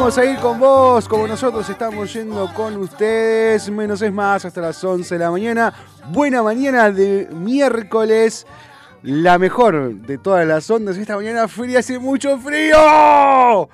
[0.00, 3.68] Vamos a ir con vos, como nosotros estamos yendo con ustedes.
[3.68, 5.74] Menos es más, hasta las 11 de la mañana.
[6.08, 8.46] Buena mañana de miércoles.
[9.02, 10.96] La mejor de todas las ondas.
[10.96, 13.68] Esta mañana fría, hace mucho frío.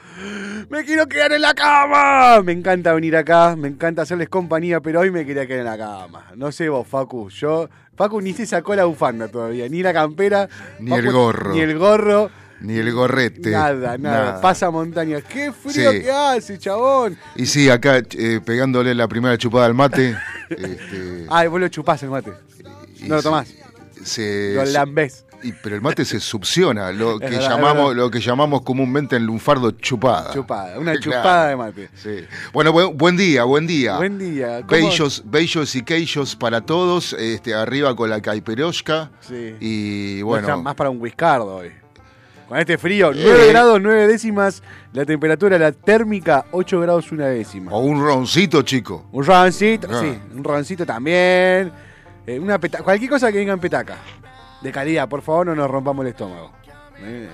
[0.68, 2.42] Me quiero quedar en la cama.
[2.42, 5.78] Me encanta venir acá, me encanta hacerles compañía, pero hoy me quería quedar en la
[5.78, 6.32] cama.
[6.34, 7.30] No sé vos, Facu.
[7.30, 10.48] Yo, Facu ni se sacó la bufanda todavía, ni la campera,
[10.80, 11.52] Ni Facu, el gorro.
[11.52, 12.30] Ni el gorro.
[12.60, 13.50] Ni el gorrete.
[13.50, 15.20] Nada, nada, Pasa montaña.
[15.20, 16.00] Qué frío Sí.
[16.02, 17.16] que hace, chabón.
[17.34, 20.16] Y sí, acá eh, pegándole la primera chupada al mate.
[20.50, 22.32] este, Ay, vos lo chupás el mate.
[22.98, 23.52] y No lo tomás.
[24.02, 25.24] Se, Lo lambés.
[25.42, 29.26] y- pero el mate se succiona, lo que verdad, llamamos, lo que llamamos comúnmente en
[29.26, 30.32] lunfardo chupada.
[30.32, 31.00] Chupada, una Claro.
[31.00, 31.90] chupada de mate.
[31.94, 32.24] Sí.
[32.52, 33.96] Bueno, buen, buen día, buen día.
[33.96, 34.62] Buen día.
[34.66, 37.12] ¿Cómo- Bellos, bellos y queillos para todos.
[37.14, 39.10] Este, arriba con la caiperoshka.
[39.20, 39.56] Sí.
[39.60, 41.70] Y está bueno, más para un whiscardo hoy.
[42.48, 43.48] Con este frío, 9 Eh.
[43.50, 44.62] grados 9 décimas.
[44.92, 47.72] La temperatura, la térmica, 8 grados una décima.
[47.72, 49.06] o un roncito, chico.
[49.12, 50.00] Un roncito, Ah.
[50.00, 51.72] sí, un roncito también.
[52.26, 53.96] Eh, una peta- cualquier cosa que venga en petaca.
[54.62, 56.52] De calidad, por favor, no nos rompamos el estómago.
[56.98, 57.28] Eh,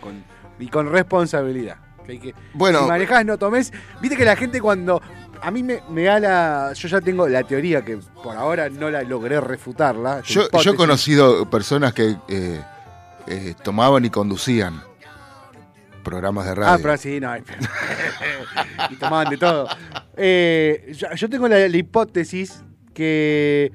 [0.00, 0.22] con-
[0.58, 1.76] y con responsabilidad.
[2.04, 2.80] Que hay que- Bueno.
[2.82, 3.72] si manejás, no tomes.
[4.00, 5.00] Viste que la gente cuando.
[5.40, 6.72] A mí me, me da la.
[6.74, 10.20] Yo ya tengo la teoría que por ahora no la logré refutarla.
[10.22, 12.60] Yo, yo he conocido personas que eh,
[13.28, 14.82] eh, tomaban y conducían
[16.02, 16.72] programas de radio.
[16.72, 17.36] Ah, pero sí, no.
[18.90, 19.68] y tomaban de todo.
[20.16, 22.62] Eh, yo, tengo la, la hipótesis
[22.94, 23.72] que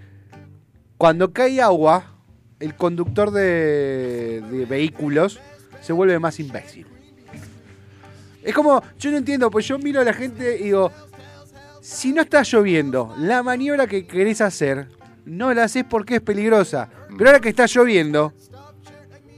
[0.98, 2.16] cuando cae agua,
[2.60, 5.40] el conductor de, de vehículos
[5.82, 6.88] se vuelve más imbécil.
[8.44, 10.92] Es como, yo no entiendo, pues yo miro a la gente y digo,
[11.82, 14.88] si no está lloviendo, la maniobra que querés hacer,
[15.26, 16.90] no la haces porque es peligrosa.
[17.18, 18.34] Pero ahora que está lloviendo,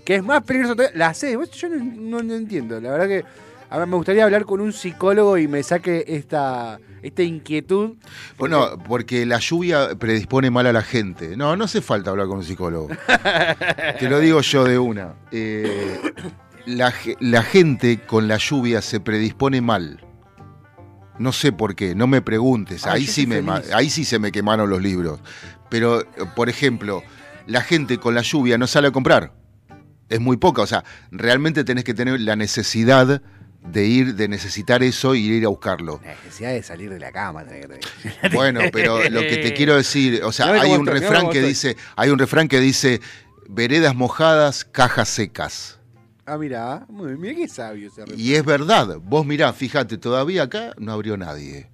[0.06, 1.10] que es más peligroso todavía, la.
[1.38, 2.80] Vos- Yo no, no- no entiendo.
[2.80, 3.26] La verdad que
[3.70, 7.96] a ver, me gustaría hablar con un psicólogo y me saque esta, esta inquietud.
[8.38, 11.36] Bueno, porque la lluvia predispone mal a la gente.
[11.36, 12.88] No, no hace falta hablar con un psicólogo.
[14.00, 15.16] Te lo digo yo de una.
[15.32, 16.00] Eh,
[16.68, 20.00] la, la gente con la lluvia se predispone mal.
[21.18, 22.86] No sé por qué, no me preguntes.
[22.86, 23.42] Ah, ahí, sí me,
[23.74, 25.20] ahí sí se me quemaron los libros.
[25.70, 26.04] Pero,
[26.36, 27.02] por ejemplo,
[27.48, 29.32] la gente con la lluvia no sale a comprar.
[30.10, 30.62] Es muy poca.
[30.62, 33.22] O sea, realmente tenés que tener la necesidad
[33.64, 36.00] de ir, de necesitar eso y ir a buscarlo.
[36.04, 37.44] La necesidad de salir de la cama.
[37.44, 37.68] tenés que
[38.20, 38.32] tener.
[38.34, 41.30] Bueno, pero lo que te quiero decir, o sea, Mirá hay un estoy, mirá refrán
[41.32, 41.50] que estoy.
[41.50, 43.02] dice, hay un refrán que dice,
[43.50, 45.80] veredas mojadas, cajas secas.
[46.28, 48.20] Ah, mira, muy bien, mirá qué sabio ese refrán.
[48.20, 51.70] Y es verdad, vos mirá, fíjate, todavía acá no abrió nadie.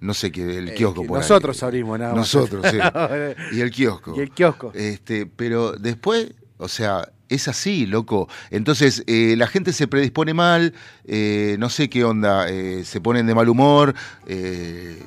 [0.00, 1.22] no sé qué, el Eh, kiosco que por ahí.
[1.22, 2.18] nosotros abrimos nada más.
[2.34, 2.76] Nosotros, sí.
[3.56, 4.14] y el kiosco.
[4.16, 4.72] Y el kiosco.
[4.74, 8.28] Este, pero después, o sea, es así, loco.
[8.50, 10.74] Entonces, eh, la gente se predispone mal,
[11.06, 13.94] eh, no sé qué onda, eh, se ponen de mal humor,
[14.26, 15.02] eh,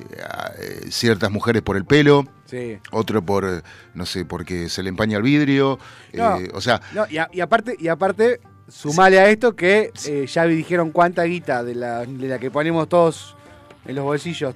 [0.90, 2.78] ciertas mujeres por el pelo, Sí.
[2.90, 3.62] otro por,
[3.94, 5.78] no sé, porque se le empaña el vidrio.
[6.12, 6.38] No.
[6.54, 9.92] o sea, No, y, a- y aparte, y aparte, sumale a esto que
[10.28, 13.36] ya dijeron cuánta guita de la, de la que ponemos todos
[13.84, 14.52] en los bolsillos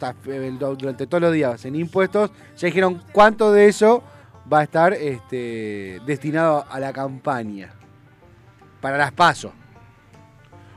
[0.78, 4.02] durante todos los días en impuestos, ya dijeron cuánto de eso
[4.52, 7.72] va a estar este, destinado a la campaña.
[8.80, 9.52] Para las pasos.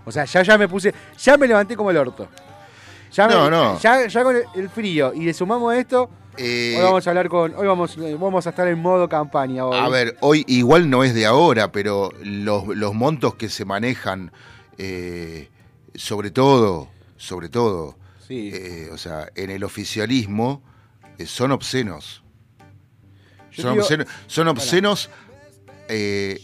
[0.06, 2.28] O sea, ya, ya me puse, ya me levanté como el orto.
[3.12, 3.80] Ya, me- No, no.
[3.80, 7.54] ya, ya con el, frío y le sumamos esto, eh, hoy vamos a hablar con,
[7.56, 9.66] hoy vamos, vamos a estar en modo campaña.
[9.66, 9.78] Hoy.
[9.78, 14.32] A ver, hoy igual no es de ahora, pero los, los montos que se manejan,
[14.78, 15.50] eh,
[15.96, 17.96] sobre todo, sobre todo,
[18.28, 18.50] Sí.
[18.54, 20.62] eh, o sea, en el oficialismo,
[21.20, 22.23] eh, son obscenos.
[23.56, 25.10] Son digo- obscenos, son obscenos
[25.88, 26.40] eh,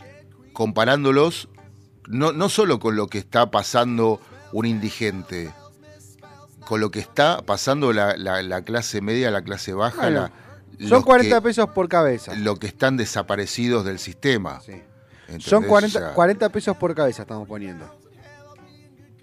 [0.53, 1.49] comparándolos
[2.07, 4.19] no, no solo con lo que está pasando
[4.51, 5.51] un indigente,
[6.65, 10.31] con lo que está pasando la, la- la clase media, la clase baja, Bueno, la-
[10.87, 12.33] Son los 40 que- pesos por cabeza.
[12.35, 14.59] lo que están desaparecidos del sistema.
[14.61, 14.81] Sí.
[15.39, 17.85] Son O 40, sea, 40 pesos por cabeza estamos poniendo.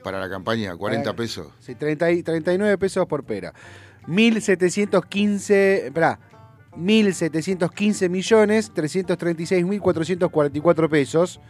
[0.04, 1.48] Para la campaña, 40 Para- pesos.
[1.60, 3.52] Sí, 30 y- 39 pesos por pera.
[4.06, 6.18] 1715, espera,
[6.76, 11.40] 1715 millones 336.444 pesos.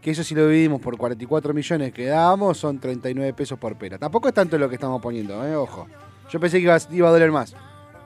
[0.00, 3.98] Que eso si lo dividimos por 44 millones que dábamos son 39 pesos por pera.
[3.98, 5.86] Tampoco es tanto lo que estamos poniendo, eh, ojo.
[6.28, 7.54] Yo pensé que iba, a doler más.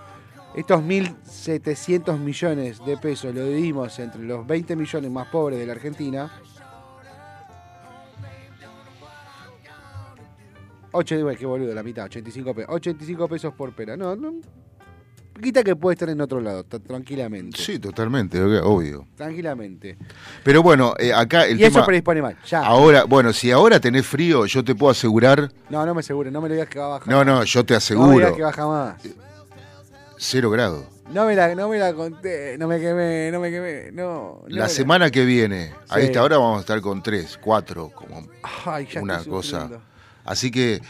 [0.55, 5.73] Estos 1.700 millones de pesos lo dividimos entre los 20 millones más pobres de la
[5.73, 6.31] Argentina.
[10.93, 12.73] 8, bueno, qué boludo, la mitad, 85 pesos.
[12.73, 13.97] 85 pesos por pera.
[13.97, 14.35] No, no.
[15.43, 17.59] Quita que puede estar en otro lado, tranquilamente.
[17.61, 19.05] Sí, totalmente, obvio.
[19.17, 19.99] Tranquilamente.
[20.45, 21.87] Pero bueno, eh, acá el y eso tema.
[21.87, 22.37] predispone mal.
[22.47, 22.61] Ya.
[22.65, 25.51] Ahora, bueno, si ahora tenés frío, yo te puedo asegurar.
[25.69, 27.09] No, no me asegures, no me lo digas que va a bajar.
[27.09, 28.13] No, no, yo te No me aseguro.
[28.19, 29.03] digas que baja más.
[30.19, 30.85] Cero grados.
[31.11, 34.41] No me la, no me la conté, no me quemé, no me quemé, no.
[34.43, 36.07] no La semana que viene, a Sí.
[36.07, 38.27] esta hora vamos a estar con tres, cuatro, como
[38.65, 39.61] Ay, ya una cosa.
[39.63, 39.83] sufriendo.
[40.25, 40.81] Así que,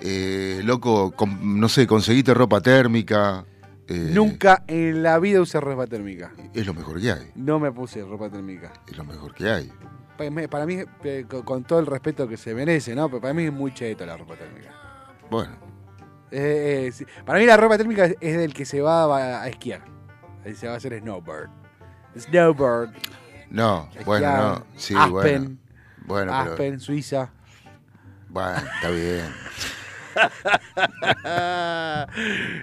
[0.00, 3.44] eh, loco, no sé, conseguiste ropa térmica.
[3.88, 6.32] eh, Nunca en la vida usé ropa térmica.
[6.54, 7.30] Es lo mejor que hay.
[7.34, 8.72] No me puse ropa térmica.
[8.86, 9.72] Es lo mejor que hay.
[10.48, 13.08] Para mí, eh, con todo el respeto que se merece, ¿no?
[13.08, 14.72] Pero para mí es muy cheto la ropa térmica.
[15.30, 15.52] Bueno,
[16.30, 17.06] Eh, eh, sí.
[17.24, 19.82] Para mí la ropa térmica es del que se va a, esquiar.
[20.44, 21.50] Ahí se va a hacer snowboard.
[22.18, 22.90] Snowboard.
[23.50, 24.66] no, bueno, esquiar, no.
[24.76, 25.12] Sí, Aspen.
[25.12, 25.56] bueno.
[26.06, 26.52] Bueno, pero.
[26.52, 27.30] Aspen, Suiza.
[28.28, 29.24] Bueno, está bien.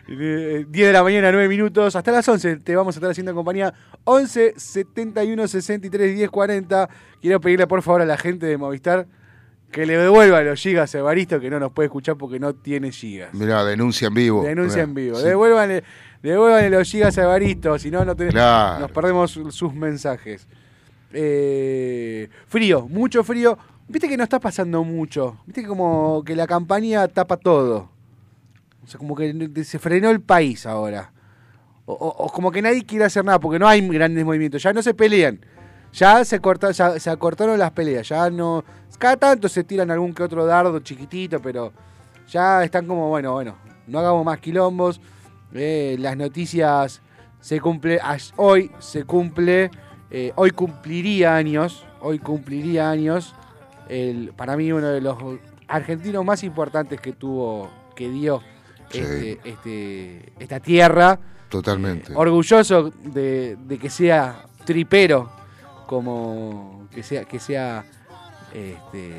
[0.07, 1.95] Eh, 10 de la mañana, 9 minutos.
[1.95, 3.73] Hasta las 11 te vamos a estar haciendo compañía.
[4.03, 6.89] 11 71 63 10 40.
[7.21, 9.05] Quiero pedirle por favor a la gente de Movistar
[9.73, 12.91] que le devuelva los gigas a Evaristo que no nos puede escuchar porque no tiene
[12.91, 13.33] gigas.
[13.33, 14.43] Mirá, denuncia en vivo.
[14.43, 15.17] Denuncia Mirá, en vivo.
[15.19, 15.25] sí.
[15.25, 15.83] Devuélvanle,
[16.21, 18.79] devuélvanle los gigas a Evaristo, si no, no te- Claro.
[18.79, 20.47] nos perdemos sus mensajes.
[21.11, 23.57] Eh, frío, mucho frío.
[23.87, 25.37] Viste que no está pasando mucho.
[25.45, 27.89] Viste que como que la campaña tapa todo.
[28.83, 31.11] O sea, como que se frenó el país ahora.
[31.85, 34.63] O, o- o como que nadie quiere hacer nada, porque no hay grandes movimientos.
[34.63, 35.39] Ya no se pelean.
[35.93, 38.07] Ya se, corta, ya se acortaron las peleas.
[38.09, 38.63] Ya no.
[38.97, 41.71] Cada tanto se tiran algún que otro dardo chiquitito, pero
[42.29, 43.55] ya están como, bueno, bueno,
[43.87, 44.99] no hagamos más quilombos.
[45.53, 47.01] Eh, las noticias
[47.39, 47.99] se cumple.
[48.37, 49.69] Hoy se cumple.
[50.09, 51.85] eh, hoy cumpliría años.
[51.99, 53.33] Hoy cumpliría años.
[53.89, 55.17] El, para mí, uno de los
[55.67, 58.41] argentinos más importantes que tuvo, que dio
[58.89, 58.99] Sí.
[58.99, 61.19] este, este- esta tierra.
[61.49, 62.11] Totalmente.
[62.13, 65.29] Eh, orgulloso de, de que sea tripero,
[65.87, 67.85] como que sea, que sea,
[68.53, 69.11] este,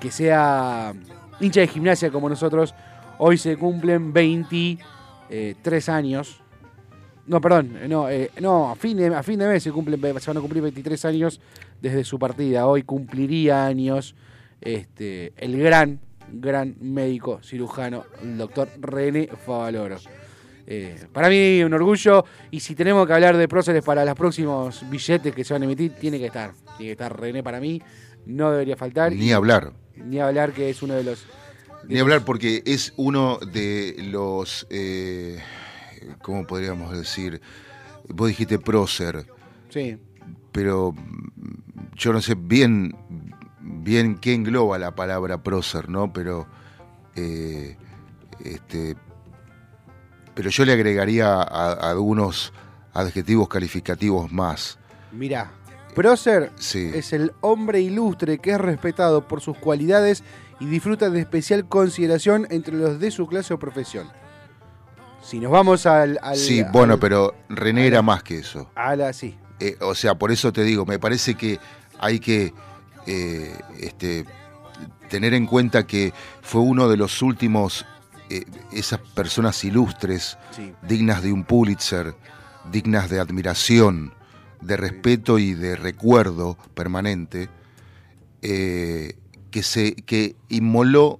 [0.00, 0.92] que sea
[1.40, 2.74] hincha de gimnasia como nosotros.
[3.18, 6.40] Hoy se cumplen 23 años.
[7.26, 10.30] No, perdón, no, eh, no a, fin de, a fin de mes se, cumplen, se
[10.30, 11.40] van a cumplir 23 años
[11.80, 12.66] desde su partida.
[12.66, 14.14] Hoy cumpliría años
[14.60, 16.00] este, el gran,
[16.32, 19.96] gran médico cirujano, el doctor René Favaloro.
[20.68, 24.88] Eh, para mí un orgullo y si tenemos que hablar de próceres para los próximos
[24.90, 26.52] billetes que se van a emitir, tiene que estar.
[26.76, 27.80] Tiene que estar René para mí,
[28.26, 29.12] no debería faltar.
[29.12, 29.72] Ni hablar.
[29.96, 31.24] Ni hablar que es uno de los...
[31.84, 35.38] de Ni hablar porque es uno de los, eh,
[36.22, 37.40] ¿cómo podríamos decir?
[38.08, 39.24] Vos dijiste prócer,
[39.68, 39.98] Sí.
[40.52, 42.94] pero mm, yo no sé bien,
[43.60, 46.12] bien qué engloba la palabra prócer, ¿no?
[46.12, 46.46] Pero,
[47.14, 47.76] eh,
[48.44, 48.96] este,
[50.36, 52.52] pero yo le agregaría a- a algunos
[52.94, 54.78] adjetivos calificativos más.
[55.10, 55.50] Mirá,
[55.94, 56.92] prócer Sí.
[56.94, 60.22] es el hombre ilustre que es respetado por sus cualidades
[60.60, 64.08] y disfruta de especial consideración entre los de su clase o profesión.
[65.22, 66.18] Si nos vamos al...
[66.22, 68.70] al- Sí, al- bueno, pero René era más que eso.
[68.76, 71.58] A la, sí, Eh, o sea, por eso te digo, me parece que
[71.98, 72.52] hay que
[73.06, 74.26] eh, este,
[75.08, 76.12] tener en cuenta que
[76.42, 77.86] fue uno de los últimos,
[78.30, 80.72] eh, esas personas ilustres, sí.
[80.82, 82.14] dignas de un Pulitzer,
[82.70, 84.12] dignas de admiración,
[84.60, 87.48] de respeto y de recuerdo permanente,
[88.42, 89.16] eh,
[89.50, 91.18] que se que inmoló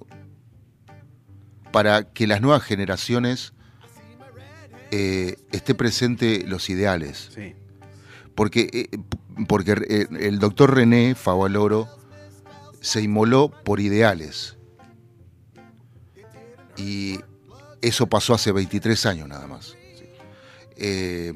[1.73, 3.53] para que las nuevas generaciones
[4.91, 7.55] eh, esté presente los ideales sí.
[8.35, 8.99] porque, eh,
[9.49, 11.89] porque el doctor René Favaloro
[12.81, 14.56] se inmoló por ideales.
[16.77, 17.21] Y
[17.83, 19.75] eso pasó hace 23 años nada más.
[20.77, 21.33] Eh,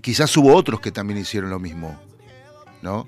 [0.00, 1.98] quizás hubo otros que también hicieron lo mismo,
[2.82, 3.06] ¿no?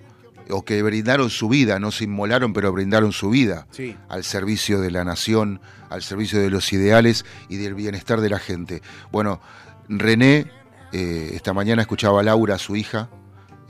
[0.50, 3.96] O que brindaron su vida, no se inmolaron, pero brindaron su vida Sí.
[4.08, 8.38] al servicio de la nación, al servicio de los ideales y del bienestar de la
[8.38, 8.82] gente.
[9.12, 9.40] Bueno,
[9.88, 10.50] René,
[10.92, 13.10] eh, esta mañana escuchaba a Laura, su hija,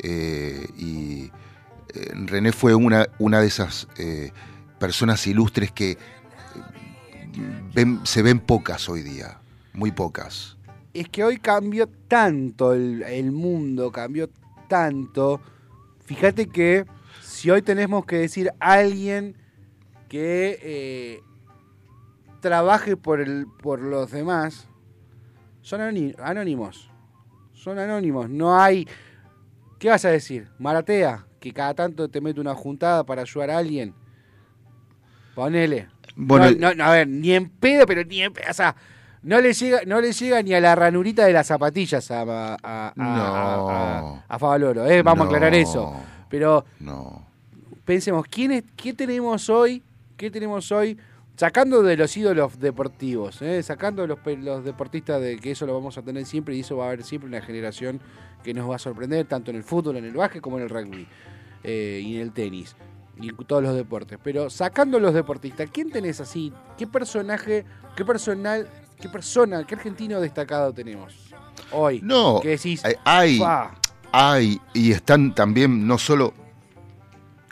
[0.01, 1.33] eh, y
[1.95, 3.89] eh, René fue una, una de esas
[4.79, 5.99] personas ilustres que
[8.05, 9.39] se ven pocas hoy día,
[9.73, 10.57] muy pocas.
[10.95, 14.29] Es que hoy cambió tanto el, mundo, cambió
[14.69, 15.41] tanto.
[16.05, 16.87] Fíjate que
[17.23, 19.37] si hoy tenemos que decir alguien
[20.09, 21.23] que eh,
[22.41, 24.69] trabaje por, el, por los demás,
[25.63, 26.91] son anónimos.
[27.53, 28.31] Son anónimos.
[28.31, 28.89] No hay...
[29.79, 30.49] ¿Qué vas a decir?
[30.59, 33.95] Maratea, que cada tanto te mete una juntada para ayudar a alguien.
[35.39, 35.87] Ponele.
[36.17, 38.47] Bueno, no, no, a ver, ni en pedo, pero ni en pedo.
[38.51, 38.75] O sea,
[39.23, 42.57] no le llega, no le llega ni a la ranurita de las zapatillas a, a,
[42.65, 43.69] a, No.
[43.71, 45.01] a- a Favaloro, ¿eh?
[45.03, 45.95] Vamos a aclarar eso.
[46.29, 47.25] Pero No.
[47.85, 49.81] pensemos, ¿quién es, ¿qué tenemos hoy?
[50.17, 50.99] ¿Qué tenemos hoy?
[51.37, 53.63] Sacando de los ídolos deportivos, ¿eh?
[53.63, 56.77] sacando de los, los deportistas de que eso lo vamos a tener siempre y eso
[56.79, 58.01] va a haber siempre una generación
[58.43, 60.69] que nos va a sorprender, tanto en el fútbol, en el básquet como en el
[60.69, 61.07] rugby
[61.63, 62.75] eh, y en el tenis
[63.21, 64.19] y todos los deportes.
[64.23, 66.53] Pero sacando los deportistas, ¿quién tenés así?
[66.77, 67.65] ¿Qué personaje,
[67.97, 68.69] qué personal,
[69.01, 71.15] qué persona, qué argentino destacado tenemos
[71.73, 72.01] hoy?
[72.03, 73.73] No, que decís, hay- hay, "Fa,
[74.13, 76.33] hay y están también no solo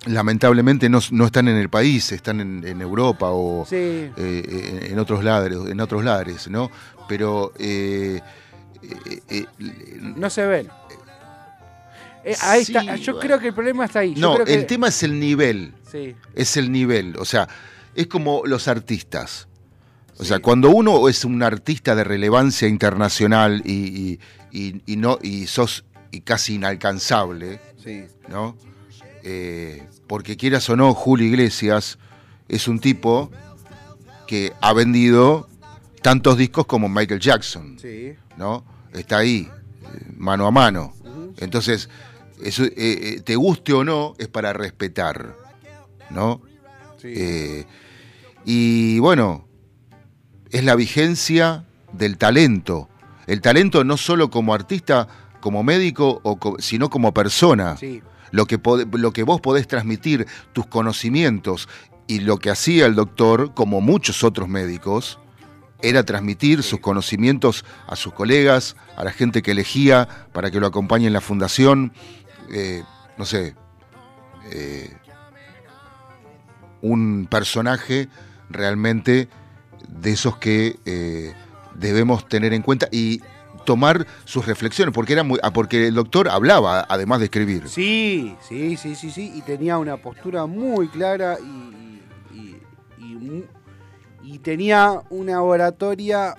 [0.06, 4.88] lamentablemente no, no están en el país están en, en Europa o sí, eh, eh,
[4.92, 6.70] en otros lados en otros lares no
[7.08, 8.20] pero eh,
[8.82, 9.46] eh, eh,
[10.00, 10.68] no se ven.
[12.26, 12.97] Eh, ahí Sí, está.
[12.97, 13.26] Yo bueno.
[13.26, 14.14] creo que el problema está ahí.
[14.14, 17.49] Yo no creo que- el tema es el nivel Sí, es el nivel o sea
[17.95, 19.47] es como los artistas
[20.18, 20.28] o Sí.
[20.28, 24.18] sea cuando uno es un artista de relevancia internacional y,
[24.52, 28.04] y- no y sos y casi inalcanzable sí.
[28.28, 28.56] ¿no?
[29.23, 31.99] Eh, porque quieras o no, Julio Iglesias
[32.49, 33.30] es un tipo
[34.26, 35.49] que ha vendido
[36.02, 38.14] tantos discos como Michael Jackson, Sí.
[38.37, 38.64] ¿no?
[38.92, 40.95] Está ahí, eh, mano a mano.
[41.38, 41.88] Entonces,
[42.42, 45.34] eso, eh, eh, te guste o no, es para respetar,
[46.10, 46.40] ¿no?
[47.00, 47.12] sí.
[47.16, 47.64] Eh,
[48.44, 49.46] y bueno,
[50.50, 52.88] es la vigencia del talento.
[53.26, 55.08] El talento no solo como artista,
[55.40, 58.02] como médico, o co- sino como persona sí.
[58.30, 58.60] lo que,
[58.92, 61.68] lo que vos podés transmitir, tus conocimientos
[62.06, 65.18] y lo que hacía el doctor, como muchos otros médicos,
[65.82, 70.66] era transmitir sus conocimientos a sus colegas, a la gente que elegía para que lo
[70.68, 71.92] acompañe en la fundación,
[72.50, 72.82] eh,
[73.16, 73.54] no sé,
[74.52, 74.92] eh,
[76.82, 78.08] un personaje
[78.50, 79.28] realmente
[79.88, 81.34] de esos que eh,
[81.74, 83.20] debemos tener en cuenta y
[83.64, 87.68] tomar sus reflexiones, porque era muy, ah, porque el doctor hablaba, además de escribir.
[87.68, 89.32] Sí, sí, sí, sí, sí.
[89.34, 92.60] Y tenía una postura muy clara y, y,
[92.98, 93.44] y mu-
[94.22, 96.36] y tenía una oratoria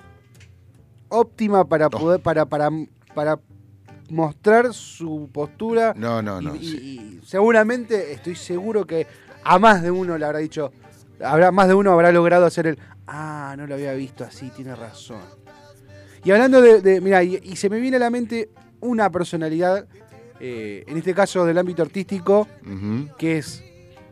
[1.08, 1.90] óptima para Oh.
[1.90, 2.70] poder, para, para,
[3.14, 3.38] para
[4.10, 5.94] mostrar su postura.
[5.96, 6.54] No, no, no.
[6.54, 7.20] y, y- sí.
[7.22, 9.06] y seguramente, estoy seguro que
[9.44, 10.72] a más de uno le habrá dicho,
[11.24, 14.74] habrá más de uno habrá logrado hacer el, ah, no lo había visto así, tiene
[14.74, 15.20] razón.
[16.24, 18.50] Y hablando de, de mira, y, y se me viene a la mente
[18.80, 19.86] una personalidad,
[20.40, 22.46] eh, en este caso del ámbito artístico,
[23.18, 23.62] que es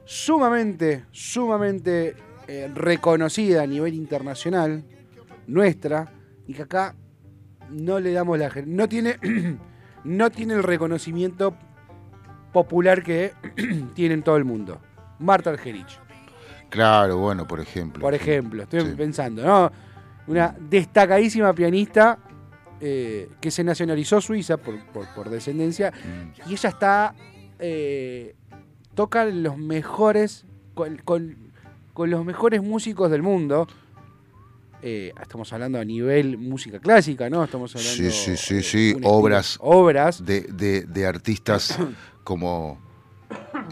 [0.04, 2.14] sumamente, sumamente
[2.48, 4.84] eh, reconocida a nivel internacional,
[5.46, 6.12] nuestra,
[6.46, 6.94] y que acá
[7.70, 9.16] no le damos la no tiene
[10.06, 11.54] no tiene el reconocimiento
[12.52, 13.32] popular que
[13.94, 14.80] tiene en todo el mundo.
[15.18, 15.98] Marta Argerich,
[16.68, 18.00] Claro, bueno, por ejemplo.
[18.00, 18.94] por ejemplo, estoy Sí.
[18.96, 19.70] pensando, ¿no?
[20.26, 22.18] Una destacadísima pianista
[22.80, 26.50] eh, que se nacionalizó suiza por, por- por descendencia Mm.
[26.50, 27.14] y ella está
[27.58, 28.34] eh,
[28.94, 30.44] toca los mejores
[30.74, 31.36] con, con-
[31.94, 33.66] con los mejores músicos del mundo
[34.82, 38.90] Eh, estamos hablando a nivel música clásica no estamos hablando Sí, sí, sí, eh, sí,
[38.92, 39.56] estilo- obras.
[39.60, 41.78] obras De, de- de artistas
[42.24, 42.78] como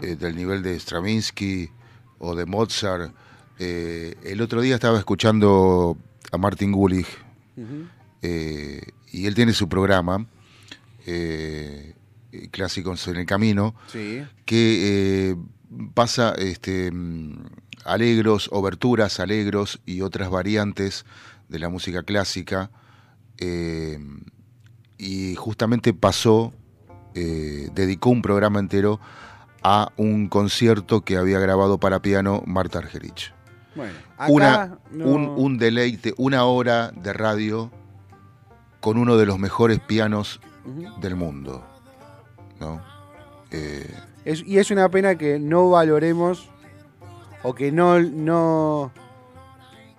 [0.01, 1.69] eh, del nivel de Stravinsky
[2.19, 3.13] o de Mozart.
[3.59, 5.97] Eh, el otro día estaba escuchando
[6.31, 7.07] a Martin Gulich
[9.11, 10.25] y él tiene su programa,
[12.51, 15.37] Clásicos en el Camino, sí que
[15.93, 16.91] pasa este,
[17.85, 21.05] alegros, oberturas, alegros y otras variantes
[21.49, 22.69] de la música clásica.
[23.37, 23.99] eh,
[24.97, 26.53] y justamente pasó,
[27.15, 28.99] eh, dedicó un programa entero
[29.61, 33.33] a un concierto que había grabado para piano Marta Argerich.
[33.75, 37.71] bueno acá Una, no- un, un deleite, una hora de radio
[38.79, 40.39] con uno de los mejores pianos
[41.01, 41.61] del mundo.
[42.61, 42.81] ¿no?
[43.51, 46.49] Eh, Es- y es una pena que no valoremos
[47.45, 48.91] o que no, no.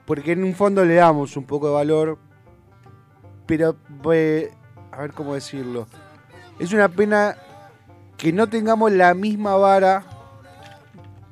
[0.04, 2.18] Porque en un fondo le damos un poco de valor,
[3.46, 3.76] pero.
[4.12, 4.50] eh,
[4.90, 5.86] a ver cómo decirlo.
[6.58, 7.36] Es una pena
[8.16, 10.04] que no tengamos la misma vara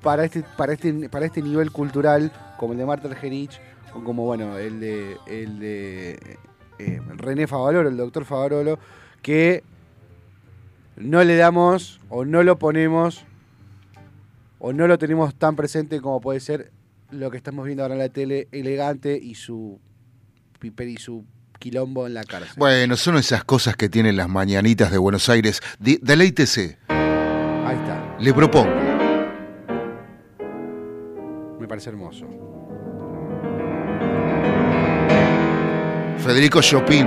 [0.03, 3.59] para este, para este, para este nivel cultural como el de Marta Argerich
[3.95, 6.39] o como bueno el de el de
[6.79, 8.79] eh, René Favaloro, el doctor Favaloro,
[9.23, 9.65] que
[10.97, 13.25] no le damos o no lo ponemos
[14.67, 16.73] o no lo tenemos tan presente como puede ser
[17.11, 19.79] lo que estamos viendo ahora en la tele, elegante y su
[20.59, 21.27] piper y su
[21.59, 22.55] quilombo en la cárcel.
[22.57, 25.61] Bueno, son esas cosas que tienen las mañanitas de Buenos Aires.
[25.79, 28.71] Di- deleítese, Ahí está, le propongo.
[31.61, 32.27] me parece hermoso.
[36.19, 37.07] Federico Chopin,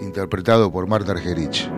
[0.00, 1.70] interpretado por Marta Argerich.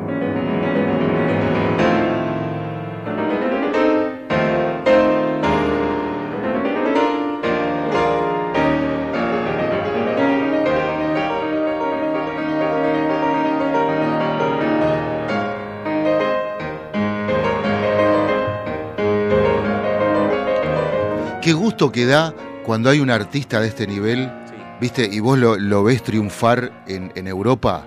[21.76, 22.32] Gusto que da
[22.64, 24.54] cuando hay un artista de este nivel Sí.
[24.80, 25.06] ¿Viste?
[25.12, 27.84] Y vos lo, lo ves triunfar en, en Europa,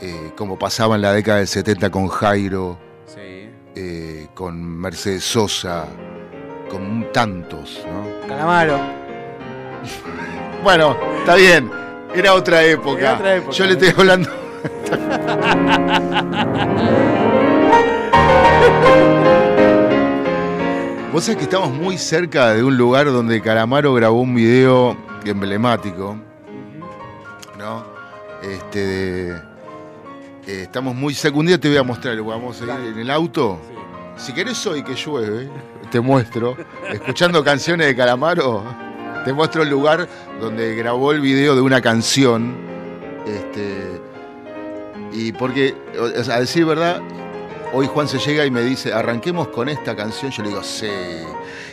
[0.00, 3.50] eh, como pasaba en la década del 70 con Jairo, Sí.
[3.74, 5.84] eh, con Mercedes Sosa,
[6.70, 8.26] con tantos, ¿no?
[8.26, 8.78] Calamaro.
[10.64, 11.70] Bueno, está bien,
[12.14, 12.98] era otra época.
[13.00, 14.28] Era otra época, Yo le estoy hablando.
[21.12, 26.16] Vos sabés que estamos muy cerca de un lugar donde Calamaro grabó un video emblemático.
[27.58, 27.84] ¿no?
[28.42, 29.32] Este, de-
[30.46, 31.38] eh, estamos muy cerca.
[31.38, 33.58] Un día te voy a mostrar, vamos a ir en el auto.
[34.16, 35.48] Si querés hoy que llueve,
[35.90, 36.56] te muestro.
[36.92, 38.62] Escuchando canciones de Calamaro,
[39.24, 40.06] te muestro el lugar
[40.40, 42.54] donde grabó el video de una canción.
[43.26, 44.00] Este,
[45.12, 45.74] y porque,
[46.30, 47.00] a decir verdad,
[47.72, 50.30] hoy Juan se llega y me dice, arranquemos con esta canción.
[50.30, 50.86] Yo le digo, sí.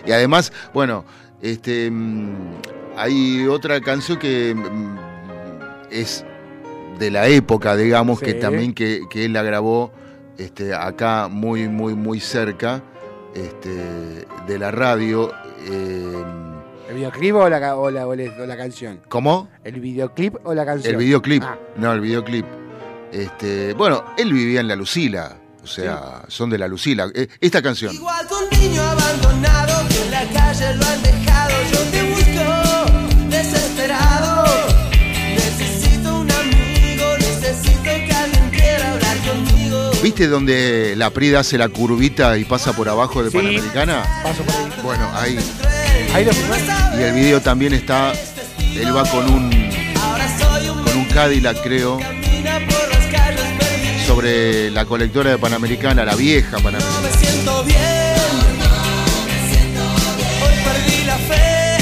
[0.06, 1.06] Y además, bueno,
[1.42, 2.54] este, mm,
[2.98, 4.98] hay otra canción que mm,
[5.92, 6.26] es
[7.00, 9.92] de la época, digamos, que también que, que él la grabó
[10.38, 12.82] este, acá muy, muy, muy cerca
[13.34, 15.32] este, de la radio.
[15.70, 16.24] eh,
[16.90, 19.00] ¿El videoclip o la, ca- o la, o la- o la canción?
[19.10, 19.50] ¿Cómo?
[19.64, 20.94] ¿El videoclip o la canción?
[20.94, 21.44] El videoclip.
[21.44, 22.46] Ah, No, el videoclip.
[23.12, 25.36] Este, bueno, él vivía en la Lucila.
[25.66, 27.10] O sea, son de la Lucila.
[27.16, 27.92] Eh, Esta canción.
[27.92, 31.54] Igual que un niño abandonado que en la calle lo han dejado.
[31.72, 34.46] Yo te busco desesperado.
[35.34, 39.92] Necesito un amigo, necesito que alguien quiera hablar conmigo.
[40.04, 43.38] ¿Viste donde la Prida hace la curvita y pasa por abajo de Sí.
[43.38, 44.04] Panamericana?
[44.22, 44.72] paso por ahí.
[44.84, 45.40] Bueno, ahí.
[46.14, 46.32] Ahí lo.
[47.00, 48.14] Y el video también está.
[48.76, 49.52] Él va con un,
[50.00, 51.98] Ahora soy un con un Cadillac, creo,
[54.16, 57.10] sobre la colectora de Panamericana, la vieja Me Panamericana.
[57.20, 57.78] siento bien.
[60.42, 61.78] Hoy perdí la fe.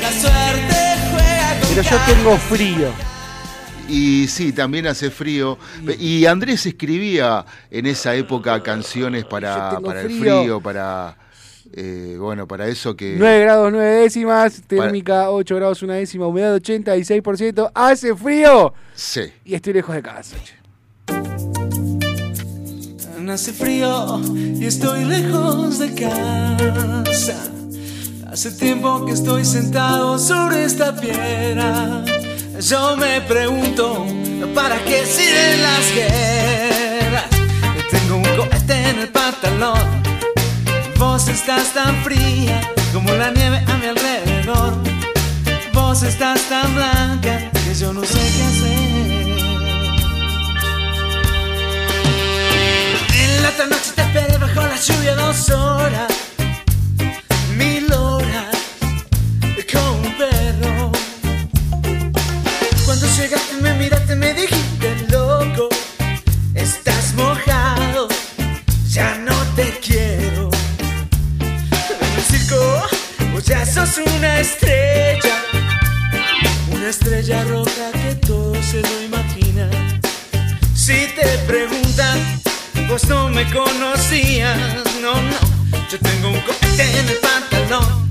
[0.00, 0.76] La suerte
[1.10, 2.92] juega con Pero yo tengo frío.
[3.88, 5.58] Y sí, también hace frío.
[5.98, 10.40] Y Andrés escribía en esa época canciones para, para el frío.
[10.42, 11.16] frío, para.
[11.72, 13.16] Eh, bueno, para eso que...
[13.18, 19.22] 9 grados 9 décimas, térmica 8 grados 1 décima, humedad 86%, hace frío Sí.
[19.44, 20.36] y estoy lejos de casa.
[23.26, 23.32] Che.
[23.32, 27.36] Hace frío y estoy lejos de casa.
[28.30, 32.04] Hace tiempo que estoy sentado sobre esta piedra.
[32.60, 34.06] Yo me pregunto,
[34.54, 37.24] ¿para qué sirven las guerras?
[37.90, 40.02] Tengo un cohete en el pantalón.
[40.98, 42.60] Vos estás tan fría
[42.92, 44.74] como la nieve a mi alrededor.
[45.72, 49.25] Vos estás tan blanca que yo no sé qué hacer.
[53.40, 56.12] La otra noche te esperé bajo la lluvia dos horas,
[57.56, 58.56] mil horas,
[59.72, 60.92] como un perro.
[62.84, 65.68] Cuando llegaste me miraste me dijiste loco,
[66.54, 68.08] estás mojado,
[68.88, 70.50] ya no te quiero.
[71.40, 72.82] En el circo
[73.32, 75.36] vos ya sos una estrella,
[76.70, 80.00] una estrella roja que todos se lo imaginan.
[80.74, 82.35] Si te preguntan,
[82.88, 84.58] vos no me conocías,
[85.00, 85.38] no, no.
[85.90, 88.08] Yo tengo un cohete en el pantalón.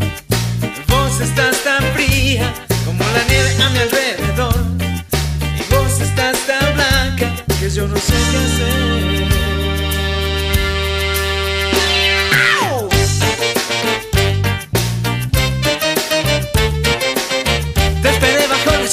[0.87, 2.53] Vos estás tan fría
[2.85, 4.65] como la nieve a mi alrededor.
[5.59, 9.05] Y vos estás tan blanca que yo no sé qué hacer.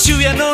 [0.04, 0.51] Lluvia, no.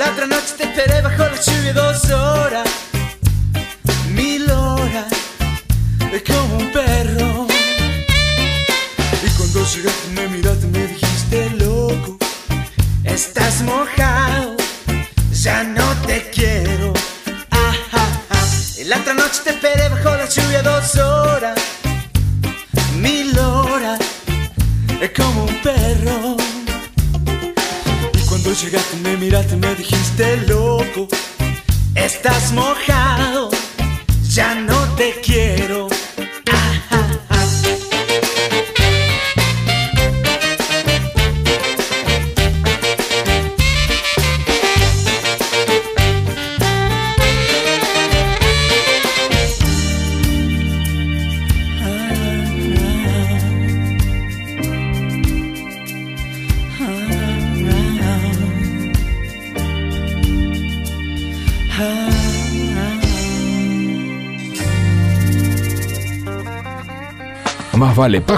[0.00, 2.59] La otra noche te esperé bajo la lluvia dos horas,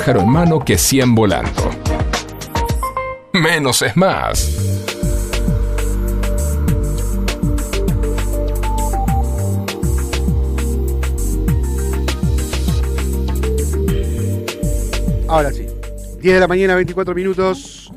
[0.04, 1.70] en mano que 100 volando.
[3.32, 4.58] Menos es más.
[15.28, 15.66] Ahora sí,
[16.20, 17.92] 10 de la mañana, 24 minutos.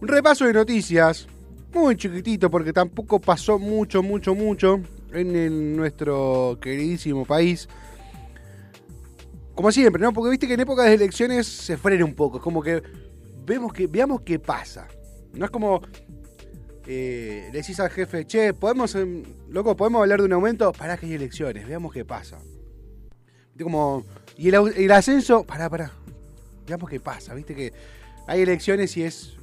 [0.00, 1.28] Un repaso de noticias,
[1.74, 4.80] muy chiquitito porque tampoco pasó mucho, mucho, mucho
[5.12, 7.68] en nuestro queridísimo país.
[9.62, 10.12] Como siempre, ¿no?
[10.12, 12.38] Porque viste que en épocas de elecciones se frena un poco.
[12.38, 12.82] Es como que
[13.46, 14.88] vemos que veamos qué pasa.
[15.34, 15.80] No es como
[16.84, 20.72] eh, le decís al jefe, che, podemos, em, loco, podemos hablar de un aumento.
[20.72, 22.40] Pará que hay elecciones, veamos qué pasa.
[23.62, 24.04] Como
[24.36, 25.92] y el, ascenso, pará, pará.
[26.66, 27.72] Veamos qué pasa, viste que
[28.26, 29.36] hay elecciones y es.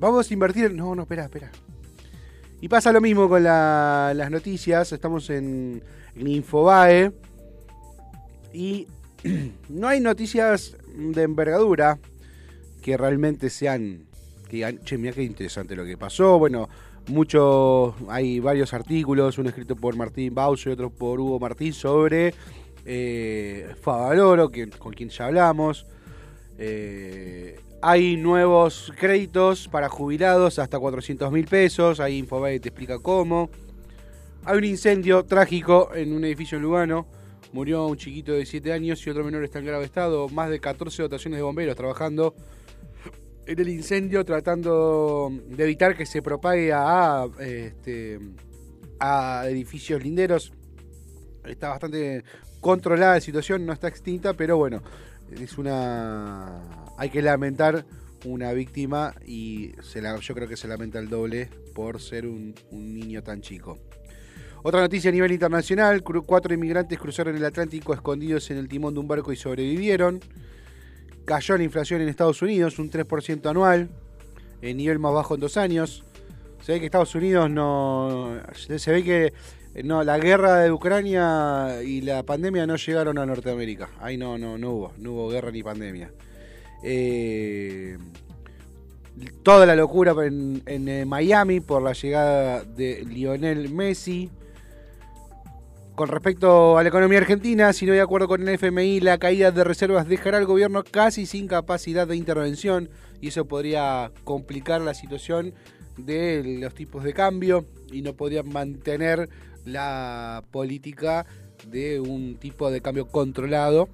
[0.00, 0.72] Vamos a invertir.
[0.72, 1.50] No, no, espera, espera.
[2.62, 4.92] Y pasa lo mismo con la- las noticias.
[4.92, 5.84] Estamos en,
[6.16, 7.12] en Infobae.
[8.54, 8.88] Y
[9.68, 11.98] no hay noticias de envergadura
[12.82, 14.06] que realmente sean.
[14.48, 16.38] Que che, mira qué interesante lo que pasó.
[16.38, 16.68] Bueno,
[17.08, 17.94] mucho.
[18.08, 22.34] Hay varios artículos, uno escrito por Martín Bauso y otro por Hugo Martín sobre
[22.84, 25.86] eh, Favaloro, que, con quien ya hablamos.
[26.58, 32.00] Eh, hay nuevos créditos para jubilados hasta 400 mil pesos.
[32.00, 33.50] Ahí Infobae te explica cómo.
[34.44, 37.06] Hay un incendio trágico en un edificio en Lugano.
[37.52, 40.28] Murió un chiquito de 7 años y otro menor está en grave estado.
[40.28, 42.34] Más de 14 dotaciones de bomberos trabajando
[43.46, 48.18] en el incendio, tratando de evitar que se propague a, este,
[49.00, 50.52] a edificios linderos.
[51.44, 52.24] Está bastante
[52.60, 54.82] controlada la situación, no está extinta, pero bueno,
[55.30, 56.62] es una.
[56.98, 57.86] Hay que lamentar
[58.26, 62.54] una víctima y se la, yo creo que se lamenta el doble por ser un,
[62.70, 63.78] un niño tan chico.
[64.62, 69.00] Otra noticia a nivel internacional, cuatro inmigrantes cruzaron el Atlántico escondidos en el timón de
[69.00, 70.20] un barco y sobrevivieron.
[71.24, 73.90] Cayó la inflación en Estados Unidos, un 3% anual,
[74.62, 76.04] el nivel más bajo en dos años.
[76.62, 78.40] Se ve que Estados Unidos no.
[78.54, 79.32] Se ve que
[79.74, 83.90] eh, no, la guerra de Ucrania y la pandemia no llegaron a Norteamérica.
[84.00, 86.10] Ahí no, no, no hubo, no hubo guerra ni pandemia.
[86.82, 87.96] Eh,
[89.42, 94.30] toda la locura en, en, eh, Miami por la llegada de Lionel Messi.
[95.98, 99.50] Con respecto a la economía argentina, si no hay acuerdo con el FMI, la caída
[99.50, 102.88] de reservas dejará al gobierno casi sin capacidad de intervención
[103.20, 105.54] y eso podría complicar la situación
[105.96, 109.28] de los tipos de cambio y no podrían mantener
[109.64, 111.26] la política
[111.66, 113.88] de un tipo de cambio controlado.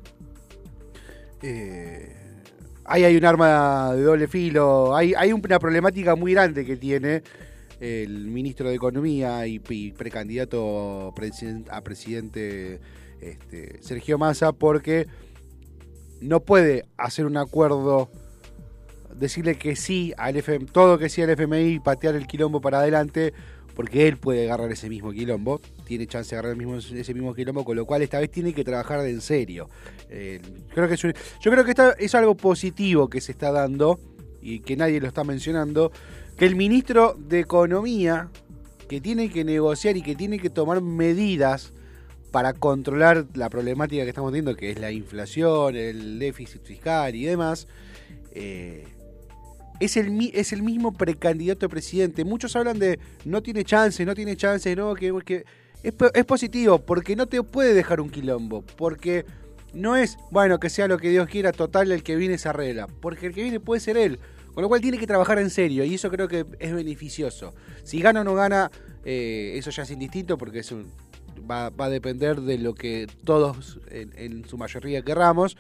[1.41, 2.15] Eh,
[2.85, 7.23] ahí hay un arma de doble filo, hay, hay una problemática muy grande que tiene
[7.81, 11.15] el ministro de Economía y, precandidato
[11.71, 12.81] a presidente
[13.21, 15.07] este, Sergio Massa porque
[16.21, 18.11] no puede hacer un acuerdo,
[19.15, 23.33] decirle que sí al FMI, todo que sí al FMI patear el quilombo para adelante
[23.75, 27.35] porque él puede agarrar ese mismo quilombo, tiene chance de agarrar el mismo, ese mismo
[27.35, 29.69] quilombo, con lo cual esta vez tiene que trabajar en serio.
[30.09, 30.41] Eh,
[30.73, 33.99] creo que yo creo que esta es algo positivo que se está dando
[34.41, 35.91] y que nadie lo está mencionando,
[36.37, 38.29] que el ministro de Economía,
[38.89, 41.73] que tiene que negociar y que tiene que tomar medidas
[42.31, 47.25] para controlar la problemática que estamos teniendo, que es la inflación, el déficit fiscal y
[47.25, 47.69] demás,
[48.33, 48.85] eh,
[49.79, 52.25] es, el, es el mismo precandidato a presidente.
[52.25, 55.13] Muchos hablan de no tiene chance, no tiene chance, no, que,
[55.85, 59.25] es, es positivo, porque no te puede dejar un quilombo, porque
[59.73, 62.89] no es, bueno, que sea lo que Dios quiera, total, el que viene se arregla,
[63.01, 64.19] porque el que viene puede ser él.
[64.55, 67.53] Con lo cual tiene que trabajar en serio y eso creo que es beneficioso.
[67.83, 68.71] Si gana o no gana,
[69.05, 70.73] eh, eso ya es indistinto porque es
[71.51, 75.57] va, a depender de lo que todos en, su mayoría querramos.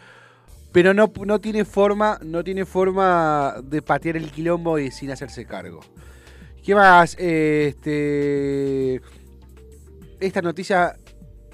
[0.73, 5.45] Pero no, no tiene forma, no tiene forma de patear el quilombo y sin hacerse
[5.45, 5.81] cargo.
[6.65, 7.17] ¿Qué más?
[7.19, 9.01] Este,
[10.19, 10.97] esta noticia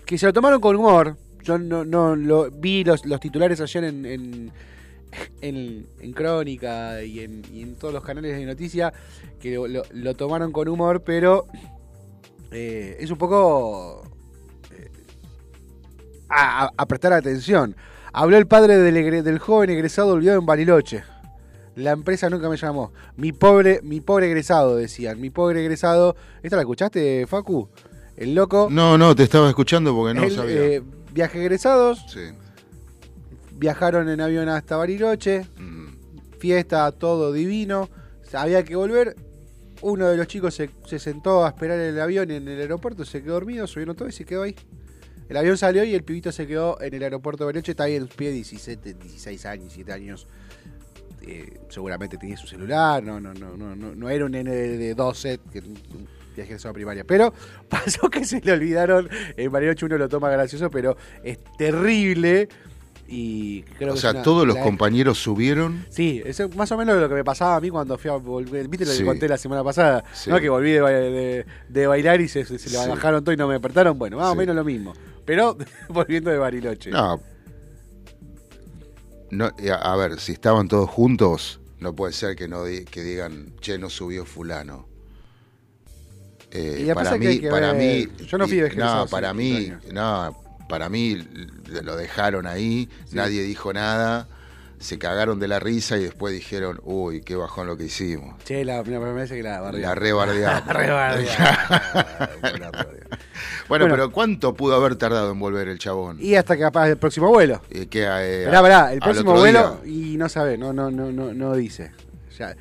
[0.07, 1.16] que se lo tomaron con humor.
[1.42, 4.53] Yo no, no lo vi los, los titulares ayer en,
[5.40, 8.92] en- en Crónica y en, y en todos los canales de noticia
[9.40, 11.46] que lo, lo- lo tomaron con humor, pero
[12.53, 14.03] eh, es un poco
[14.73, 14.90] eh,
[16.29, 17.77] a, prestar atención.
[18.12, 21.03] Habló el padre del joven egresado olvidado en Bariloche.
[21.77, 22.92] La empresa nunca me llamó.
[23.16, 25.20] Mi pobre, mi pobre egresado, decían.
[25.20, 26.16] Mi pobre egresado.
[26.42, 27.68] ¿Esta la escuchaste, Facu?
[28.16, 28.68] El loco.
[28.70, 30.61] No, no, te estaba escuchando porque no el, sabía.
[30.61, 32.05] eh, viaje egresados.
[32.09, 32.20] Sí.
[33.61, 35.42] Viajaron en avión hasta Bariloche.
[35.59, 36.38] Mm.
[36.38, 37.90] Fiesta, todo divino.
[38.33, 39.16] Había que volver.
[39.83, 43.05] Uno de los chicos se, se sentó a esperar el avión en el aeropuerto.
[43.05, 44.57] Se quedó dormido, subieron todo y se quedó ahí.
[45.29, 47.73] El avión salió y el pibito se quedó en el aeropuerto de Bariloche.
[47.73, 50.27] Está ahí en pie 17, 16 años, 17 años.
[51.20, 53.03] Eh, seguramente tenía su celular.
[53.03, 56.57] No, no, no, no, no, no era un nene de, de 12 que un viaje
[56.66, 57.05] a primaria.
[57.05, 57.35] Pero
[57.68, 59.11] pasó que se le olvidaron.
[59.37, 62.49] En Bariloche uno lo toma gracioso, pero es terrible.
[63.12, 65.85] Y creo O que sea, una- todos los compañeros subieron.
[65.90, 68.14] Sí, eso es más o menos lo que me pasaba a mí cuando fui a
[68.14, 68.68] volver.
[68.68, 69.05] ¿Viste lo que Sí.
[69.05, 70.05] conté la semana pasada?
[70.14, 70.31] Sí.
[70.31, 70.38] ¿No?
[70.38, 73.49] Que volví de, de- de bailar y se, se, se le bajaron todo y no
[73.49, 73.99] me despertaron.
[73.99, 74.92] Bueno, más o menos lo mismo.
[75.25, 75.57] Pero
[75.88, 76.90] volviendo de Bariloche.
[76.90, 77.20] No.
[79.31, 79.51] No,
[79.83, 83.90] a, ver, si estaban todos juntos, no puede ser que no que digan, che, no
[83.90, 84.88] subió fulano.
[86.53, 89.73] Eh, Y para mí, que para ver- mí, yo no fui no, para 15 mí,
[89.92, 90.39] no,
[90.70, 91.18] para mí
[91.83, 93.16] lo dejaron ahí, Sí.
[93.16, 94.26] nadie dijo nada,
[94.78, 98.42] se cagaron de la risa y después dijeron, uy, qué bajón lo que hicimos.
[98.44, 99.88] Che, la, me parece que la bardeamos.
[99.88, 100.66] La rebardeamos.
[100.66, 102.87] La rebardeamos.
[103.68, 103.94] Bueno, Bueno.
[103.94, 106.18] pero ¿cuánto pudo haber tardado en volver el chabón?
[106.20, 107.62] Y hasta que capaz el próximo vuelo.
[107.70, 110.12] Eh, que, eh, pará, el próximo vuelo día.
[110.12, 111.92] y no sabe, no, no, no, no, no dice.
[112.37, 112.56] Ya,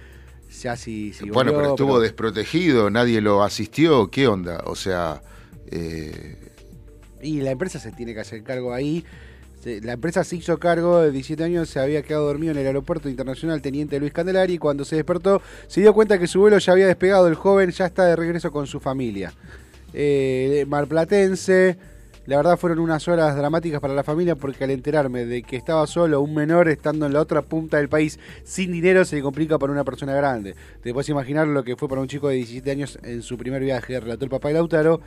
[0.62, 4.62] ya si, si bueno, volvió, pero estuvo pero- desprotegido, nadie lo asistió, ¿qué onda?
[4.66, 5.22] O sea,
[5.72, 6.49] eh,
[7.22, 9.04] Y la empresa se tiene que hacer cargo ahí.
[9.82, 13.10] La empresa se hizo cargo de 17 años, se había quedado dormido en el aeropuerto
[13.10, 16.88] internacional Teniente Luis Candelari cuando se despertó se dio cuenta que su vuelo ya había
[16.88, 19.34] despegado, el joven ya está de regreso con su familia.
[19.94, 21.78] Eh, marplatense,
[22.26, 25.86] la verdad fueron unas horas dramáticas para la familia porque al enterarme de que estaba
[25.88, 29.74] solo un menor estando en la otra punta del país sin dinero se complica para
[29.74, 30.56] una persona grande.
[30.82, 33.62] Te puedes imaginar lo que fue para un chico de 17 años en su primer
[33.62, 35.02] viaje, relató el papá de Lautaro.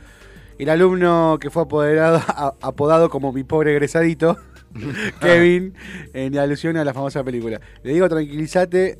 [0.59, 4.37] El alumno que fue apoderado, a- apodado como mi pobre egresadito,
[5.21, 5.73] Kevin,
[6.13, 7.59] en alusión a la famosa película.
[7.83, 8.97] Le digo, tranquilízate,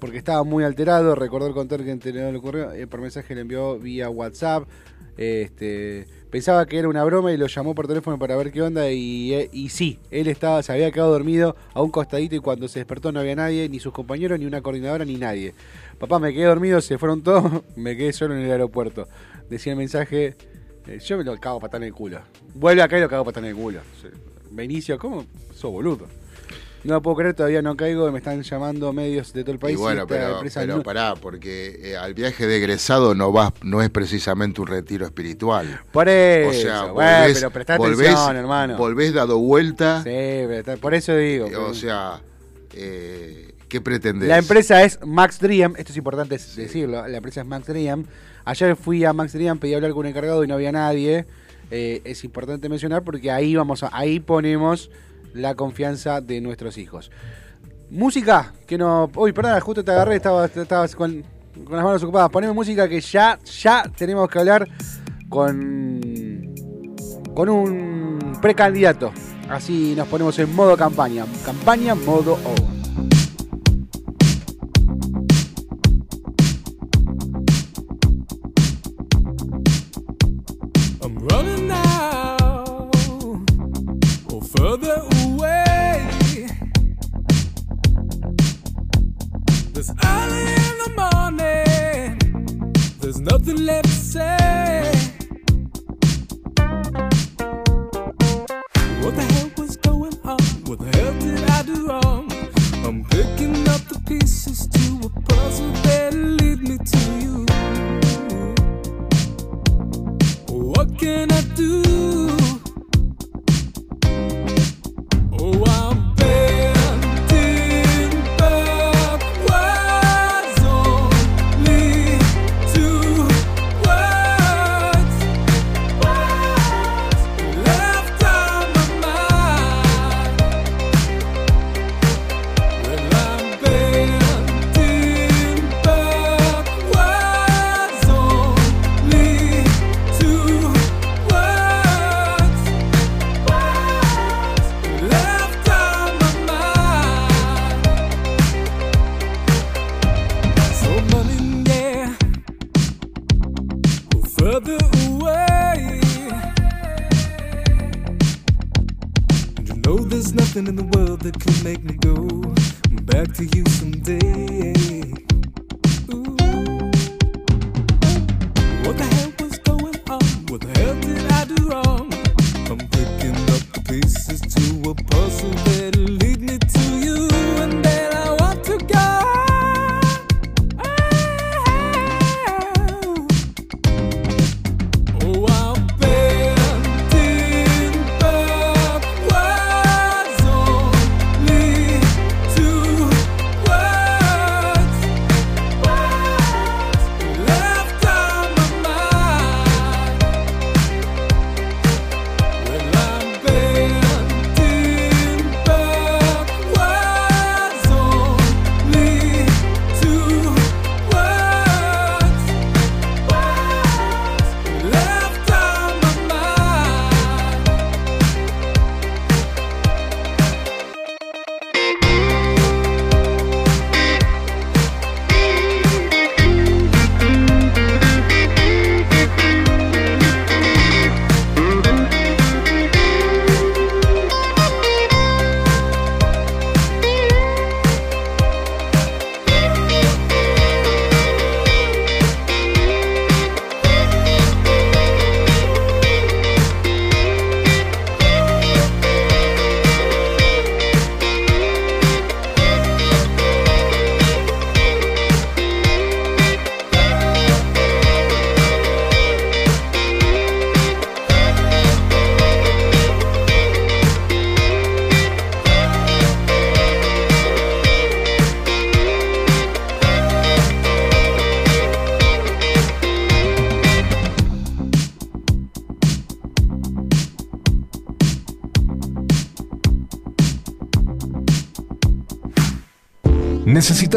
[0.00, 1.14] porque estaba muy alterado.
[1.14, 2.72] Recordó el contar que le ocurrió.
[2.72, 4.64] eh, por mensaje le envió vía WhatsApp.
[5.16, 8.90] Este, Pensaba que era una broma y lo llamó por teléfono para ver qué onda
[8.90, 12.68] y, eh, y sí, él estaba, se había quedado dormido a un costadito y cuando
[12.68, 15.54] se despertó no había nadie, ni sus compañeros, ni una coordinadora, ni nadie.
[15.98, 19.08] Papá, me quedé dormido, se fueron todos, me quedé solo en el aeropuerto.
[19.48, 20.36] Decía el mensaje,
[20.88, 22.20] eh, yo me lo cago patán en el culo.
[22.54, 23.80] Vuelve acá y lo cago patán en el culo.
[24.50, 25.24] Benicio, ¿cómo?
[25.54, 26.06] Sos boludo.
[26.84, 29.74] No lo puedo creer, todavía no caigo, me están llamando medios de todo el país.
[29.74, 33.52] Y bueno, pero, empresa pero no- pará, porque eh, al viaje de egresado no vas,
[33.62, 35.80] no es precisamente un retiro espiritual.
[35.92, 38.76] Por eso, O sea, bueno, volvés, pero prestá volvés- atención, hermano.
[38.78, 40.02] volvés dado vuelta.
[40.04, 41.48] Sí, pero por eso digo.
[41.66, 42.20] O sea,
[42.72, 44.28] eh, ¿qué pretendés?
[44.28, 48.06] La empresa es Max Dream, esto es importante decirlo, la empresa es Max Dream.
[48.44, 51.26] Ayer fui a Max Dream, pedí hablar con un encargado y no había nadie.
[51.70, 54.90] Eh, es importante mencionar porque ahí vamos a, ahí ponemos
[55.34, 57.10] la confianza de nuestros hijos.
[57.90, 59.10] Música, que no.
[59.14, 61.22] Uy, perdona, justo te agarré, estaba, estabas con,
[61.64, 62.30] con las manos ocupadas.
[62.30, 64.68] Poneme música que ya, ya tenemos que hablar
[65.28, 66.54] con.
[67.34, 69.12] con un precandidato.
[69.48, 71.24] Así nos ponemos en modo campaña.
[71.44, 72.77] Campaña modo on.
[93.58, 94.47] lips say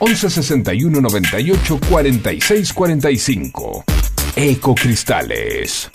[0.00, 3.84] 11 61 98 46 45.
[4.34, 5.90] Ecocristales.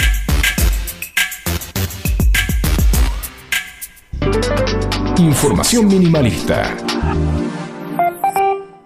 [5.17, 6.75] Información minimalista.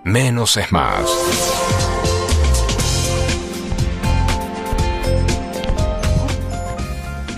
[0.06, 1.89] Menos es más.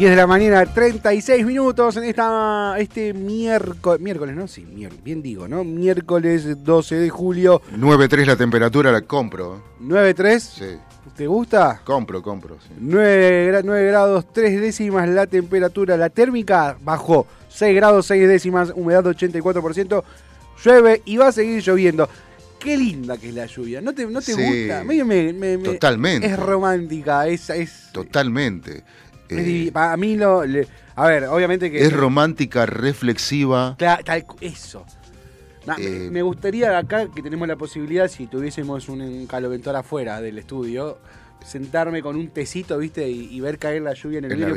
[0.02, 4.48] 10 de la mañana, 36 minutos en esta este miércoles, miércoles, ¿no?
[4.48, 5.64] Sí, mier- bien digo, ¿no?
[5.64, 9.62] Miércoles 12 de julio, 9.3 la temperatura, la compro.
[9.80, 10.40] 9.3.
[10.40, 10.66] Sí,
[11.16, 11.82] ¿Te gusta?
[11.84, 12.58] compro, compro.
[12.60, 12.70] sí.
[12.80, 20.04] 9, grados 3 décimas la temperatura, la térmica bajó 6 grados 6 décimas, humedad 84%,
[20.66, 22.10] llueve y va a seguir lloviendo.
[22.58, 24.84] Qué linda que es la lluvia, ¿no te, no te Sí, gusta?
[24.84, 26.26] Me- me- me- totalmente.
[26.26, 27.52] Es romántica, es...
[27.52, 28.84] es Totalmente.
[29.40, 30.46] Es Eh, mí lo...
[30.46, 31.84] le- a ver, obviamente que...
[31.84, 33.76] es romántica, reflexiva.
[33.78, 34.86] Tal eso.
[35.78, 40.98] Eh, me gustaría acá que tenemos la posibilidad, si tuviésemos un, caloventor afuera del estudio,
[41.46, 43.08] sentarme con un tecito, ¿viste?
[43.10, 44.56] Y, y ver caer la lluvia en el En vidrio.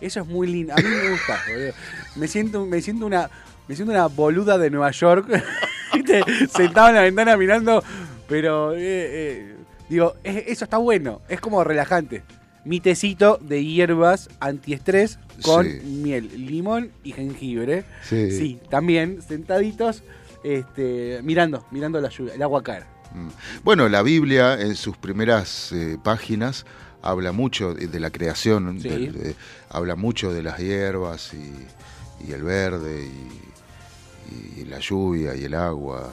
[0.00, 0.74] Eso es muy lindo.
[0.74, 1.72] A mí me gusta, boludo.
[2.16, 3.28] Me siento, me siento una.
[3.66, 5.26] Me siento una boluda de Nueva York,
[5.94, 6.22] ¿viste?
[6.50, 7.82] Sentado en la ventana mirando,
[8.28, 9.54] pero eh, eh,
[9.88, 12.22] digo, es- eso está bueno, es como relajante.
[12.64, 15.80] Mi tecito de hierbas antiestrés con Sí.
[15.84, 17.84] miel, limón y jengibre.
[18.08, 18.30] Sí.
[18.30, 20.02] Sí, también sentaditos,
[20.42, 22.84] este, mirando, mirando la lluvia, el agua caer.
[23.14, 23.28] Mm.
[23.64, 26.64] Bueno, la Biblia en sus primeras eh, páginas
[27.02, 28.88] habla mucho de, la creación, Sí.
[28.88, 29.36] de-
[29.68, 33.06] habla mucho de las hierbas y, y el verde
[34.56, 36.10] y, y la lluvia y el agua.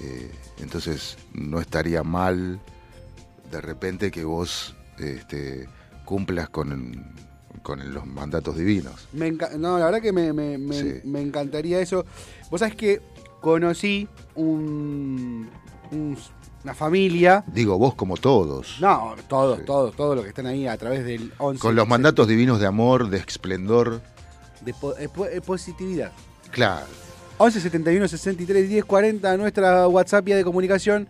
[0.00, 2.58] Eh, entonces no estaría mal
[3.50, 5.68] de repente que vos este,
[6.04, 7.12] cumplas con,
[7.62, 9.08] con los mandatos divinos.
[9.12, 10.94] Me no, la verdad que me, me- me- Sí.
[11.04, 12.04] me encantaría eso.
[12.50, 13.00] Vos sabés que
[13.40, 15.48] conocí un,
[15.92, 16.18] un-
[16.64, 17.44] una familia.
[17.46, 18.78] Digo, vos como todos.
[18.80, 19.64] No, todos, Sí.
[19.64, 21.60] todos, todos los que están ahí a través del 11.
[21.60, 24.00] Con los mandatos divinos de amor, de esplendor.
[24.60, 26.10] De po- eh, po- eh, positividad.
[26.50, 26.86] Claro.
[27.38, 31.06] 11 71 63 10 40, nuestra WhatsApp vía de comunicación.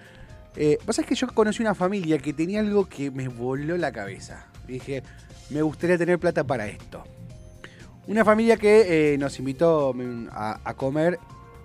[0.60, 4.46] Eh, sabés que yo conocí una familia que tenía algo que me voló la cabeza.
[4.66, 5.04] Dije,
[5.50, 7.04] me gustaría tener plata para esto.
[8.08, 11.20] Una familia que eh, nos invitó mm, a, comer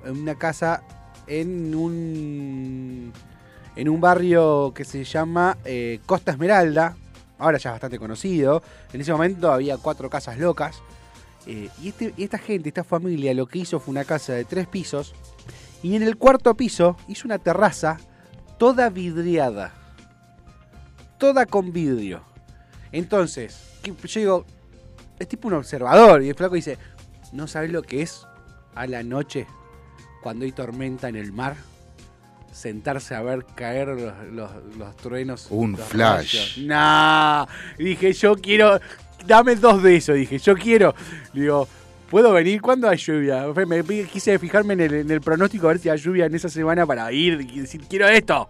[0.06, 0.84] en una casa
[1.26, 3.12] en un
[3.76, 6.96] en un barrio que se llama eh, Costa Esmeralda.
[7.40, 8.62] Ahora ya es bastante conocido.
[8.94, 10.84] En ese momento había cuatro casas locas.
[11.48, 14.46] Eh, y, este- y esta gente, esta familia, lo que hizo fue una casa de
[14.46, 15.16] tres pisos.
[15.82, 17.98] Y en el cuarto piso hizo una terraza
[18.64, 19.74] toda vidriada.
[21.18, 22.22] Toda con vidrio.
[22.94, 24.46] Entonces, que- yo digo,
[25.20, 26.24] es tipo un observador.
[26.24, 26.78] Y el flaco dice,
[27.34, 28.26] ¿no sabes lo que es
[28.74, 29.48] a la noche
[30.22, 31.58] cuando hay tormenta en el mar?
[32.54, 35.48] Sentarse a ver caer los, los- los truenos.
[35.50, 36.34] Un los flash.
[36.36, 36.58] rayos.
[36.60, 37.46] Nah.
[37.78, 38.80] Dije, yo quiero.
[39.26, 40.14] Dame dos de eso.
[40.14, 40.96] Dije, yo quiero.
[41.34, 41.68] Digo,
[42.14, 42.62] ¿puedo venir?
[42.62, 43.48] ¿Cuándo hay lluvia?
[44.12, 47.42] Quise fijarme en el, pronóstico a ver si hay lluvia en esa semana para ir
[47.52, 48.48] y decir, quiero esto.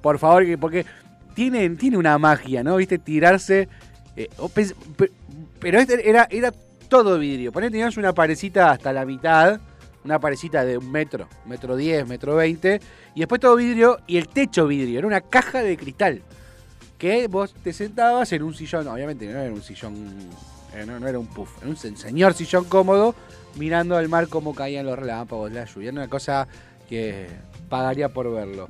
[0.00, 0.86] Por favor, que- porque
[1.34, 2.76] tiene, tiene una magia, ¿no?
[2.76, 2.98] ¿Viste?
[2.98, 3.68] Tirarse.
[4.16, 4.30] eh,
[5.60, 6.54] pero este era, era
[6.88, 7.52] todo vidrio.
[7.52, 9.60] Poné, teníamos una parecita hasta la mitad.
[10.06, 12.80] Una parecita de un metro, metro 10, metro 20.
[13.14, 15.00] Y después todo vidrio y el techo vidrio.
[15.00, 16.22] Era una caja de cristal.
[16.96, 18.88] Que vos te sentabas en un sillón.
[18.88, 20.30] Obviamente no era un sillón.
[20.74, 21.58] Eh, no, no era un puff.
[21.60, 23.14] Era un se- señor sillón cómodo.
[23.56, 25.90] Mirando al mar cómo caían los relámpagos, la lluvia.
[25.90, 26.48] Era una cosa
[26.88, 27.28] que
[27.68, 28.68] pagaría por verlo.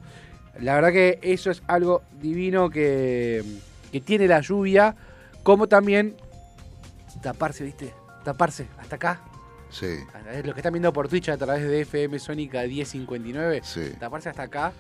[0.61, 3.45] La verdad que eso es algo divino que,
[3.93, 4.97] que tiene la lluvia.
[5.45, 6.17] Como también
[7.23, 7.93] taparse, ¿viste?
[8.25, 9.21] Taparse hasta acá.
[9.71, 9.87] Sí,
[10.45, 13.93] Los que están viendo por Twitch a través de FM Sónica 1059, sí.
[13.99, 14.73] taparse hasta acá,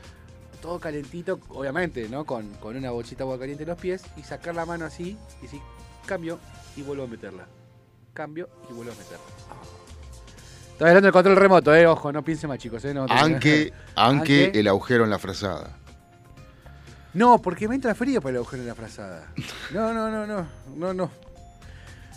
[0.60, 2.26] todo calentito, obviamente, ¿no?
[2.26, 5.16] Con, con una bolsita de agua caliente en los pies y sacar la mano así
[5.38, 5.60] y decir,
[6.06, 6.38] cambio
[6.76, 7.46] y vuelvo a meterla.
[8.12, 9.24] Cambio y vuelvo a meterla.
[10.72, 12.94] Estoy hablando del control remoto, eh, ojo, no piensen más chicos, eh.
[12.94, 15.76] No, Aunque, aunque Aunque- el agujero en la frazada.
[17.14, 19.32] No, porque me entra frío por el agujero en la frazada.
[19.72, 20.46] No, no, no, no,
[20.76, 21.10] no, no.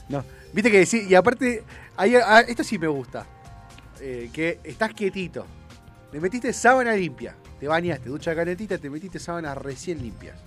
[0.08, 0.24] No.
[0.54, 1.64] Viste que sí, y aparte,
[1.98, 3.26] ah, esto sí me gusta.
[4.00, 5.46] Eh, que estás quietito.
[6.14, 7.36] Le metiste sábana limpia.
[7.60, 10.38] Te bañaste, ducha calentita, te metiste sábanas recién limpias.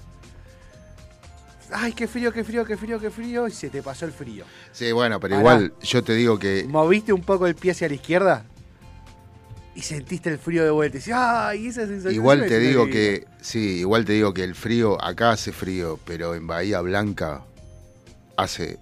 [1.72, 3.48] Ay, qué frío, qué frío, qué frío, qué frío.
[3.48, 4.44] Y se te pasó el frío.
[4.72, 7.94] Sí, bueno, pero igual yo te digo que Moviste un poco el pie hacia la
[7.94, 8.44] izquierda
[9.78, 10.98] y sentiste el frío de vuelta.
[10.98, 12.12] Y ay, esa sensación.
[12.12, 12.92] igual te digo frío".
[12.92, 17.44] que sí, igual te digo que el frío acá hace frío, pero en Bahía Blanca
[18.36, 18.78] hace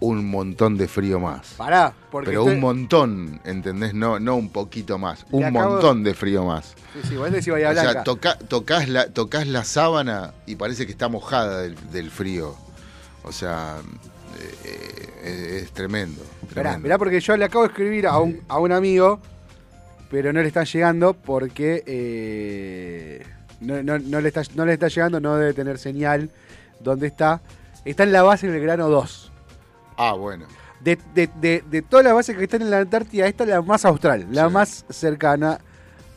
[0.00, 1.54] un montón de frío más.
[1.56, 2.30] Pará, porque.
[2.30, 3.94] Pero estoy- un montón, ¿entendés?
[3.94, 6.74] No, no un poquito más, Le un acabo- montón de frío más.
[6.94, 8.04] Sí, sí, vos decís Bahía O sea, Blanca.
[8.04, 12.54] toca- tocas, la, tocas la sábana y parece que está mojada del, del frío.
[13.24, 13.76] O sea,
[14.64, 16.22] eh, eh, es tremendo.
[16.48, 16.78] Tremendo.
[16.78, 19.20] esperá, porque yo le acabo de escribir a un, a un amigo,
[20.10, 23.22] pero no le está llegando porque eh,
[23.60, 26.30] no, no- no le está, no le está llegando, no debe tener señal.
[26.80, 27.40] ¿Dónde está?
[27.84, 29.27] Está en la base del grano 2.
[29.98, 30.46] Ah, bueno.
[30.80, 33.60] De, de- de- de todas las bases que están en la Antártida, esta es la
[33.62, 35.58] más austral, la más cercana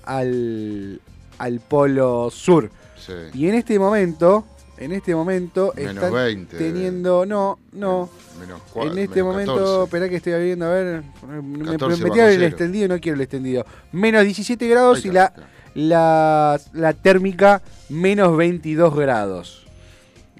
[0.04, 1.02] al,
[1.38, 2.70] al polo sur.
[2.98, 3.14] Sí.
[3.34, 4.46] Y en este momento,
[4.78, 6.58] en este momento, Menos están 20.
[6.58, 8.10] teniendo, no, no,
[8.40, 9.84] Menos cua- en este menos momento, 14.
[9.86, 13.22] esperá que estoy viendo, a ver, me, 14 me metí el extendido, no quiero el
[13.22, 13.66] extendido.
[13.92, 15.34] Menos 17 grados y la,
[15.74, 19.66] la, la térmica menos 22 grados.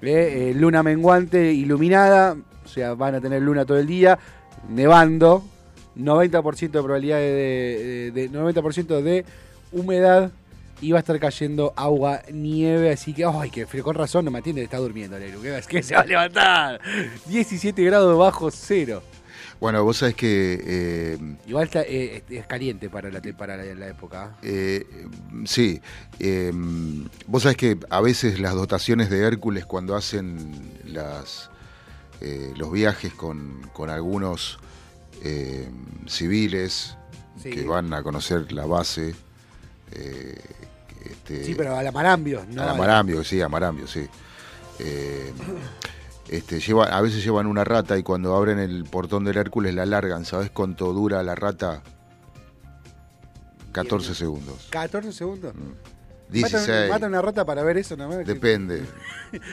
[0.00, 2.36] Eh, eh, luna menguante iluminada,
[2.72, 4.18] sea, van a tener luna todo el día,
[4.68, 5.44] nevando,
[5.96, 9.24] 90% de probabilidad de, de- de- 90% de
[9.72, 10.30] humedad
[10.80, 14.30] y va a estar cayendo agua, nieve, así que, ay, qué frío, con razón no
[14.32, 16.80] me atiende, está durmiendo, Leru, que es que se va a levantar.
[17.26, 19.02] 17 grados bajo cero.
[19.60, 23.86] Bueno, vos sabés que eh, Igual está, eh, es caliente para la, para la, la
[23.86, 24.36] época.
[24.42, 24.84] Eh,
[25.44, 25.80] sí,
[27.28, 30.50] vos sabés que a veces las dotaciones de Hércules cuando hacen
[30.84, 31.48] las,
[32.22, 34.58] eh, los viajes con, con algunos
[35.22, 35.68] eh,
[36.06, 36.96] civiles
[37.42, 37.50] Sí.
[37.50, 39.14] que van a conocer la base,
[39.92, 40.38] eh,
[41.04, 42.62] este, Sí, pero a la Marambio, ¿no?
[42.62, 44.06] a la Marambio, sí, a Marambio, sí.
[44.78, 45.32] Eh,
[46.28, 49.86] este, lleva, a veces llevan una rata y cuando abren el portón del Hércules la
[49.86, 51.82] largan, ¿sabés cuánto dura la rata?
[53.72, 54.66] 14 segundos.
[54.70, 55.54] 14 segundos.
[55.54, 56.38] Mm.
[56.40, 56.90] Mata, 16.
[56.90, 58.26] mata una rata para ver eso nomás.
[58.26, 58.84] Depende.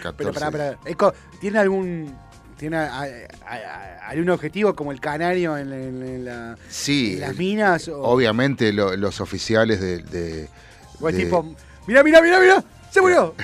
[0.03, 0.39] 14.
[0.51, 0.80] Pero.
[0.86, 2.15] Es co- ¿Tiene algún.
[2.60, 3.01] ¿Tiene a-
[3.47, 7.36] a- algún objetivo como el canario en, la- en la- en la- Sí, en las
[7.38, 7.88] minas?
[7.88, 9.99] O, obviamente lo- los oficiales de...
[9.99, 10.49] de-
[10.99, 11.55] o es de- tipo.
[11.88, 12.64] ¡Mira, mira, mira, mira!
[12.91, 13.34] ¡Se murió!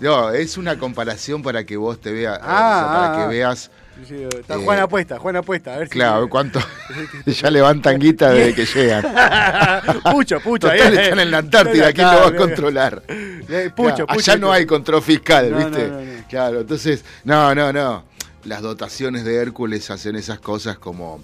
[0.00, 3.26] No, es una comparación para que vos te veas, Ah, para ah, que ah.
[3.28, 3.70] veas, Sí,
[4.02, 5.74] Está Eh, Juan apuesta, Juan apuesta.
[5.74, 5.92] A ver si.
[5.92, 6.60] claro, cuánto...
[7.26, 9.04] ya levantan guita desde que llegan.
[10.12, 10.68] pucho, pucho.
[10.68, 13.02] Total, están en la Antártida, ¿quién lo va a controlar?
[13.08, 15.88] eh, Pucho, allá no hay control fiscal, No, ¿viste?
[15.88, 16.26] no, no, no.
[16.28, 18.04] Claro, entonces, no, no, no.
[18.44, 21.22] Las dotaciones de Hércules hacen esas cosas como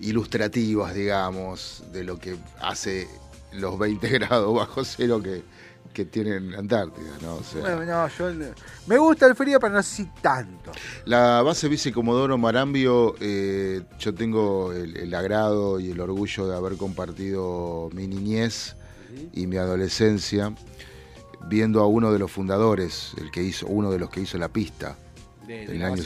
[0.00, 3.08] ilustrativas, digamos, de lo que hace
[3.52, 5.42] los 20 grados bajo cero que,
[5.96, 7.36] que tienen Antártida, ¿no?
[7.36, 8.30] O sea, No, no, yo
[8.86, 10.70] me gusta el frío, pero no sé si tanto.
[11.06, 16.76] La base vicecomodoro Marambio, eh, yo tengo el, el agrado y el orgullo de haber
[16.76, 18.76] compartido mi niñez
[19.32, 20.54] y mi adolescencia
[21.48, 24.48] viendo a uno de los fundadores, el que hizo, uno de los que hizo la
[24.48, 24.98] pista
[25.46, 25.96] De, en de el, la año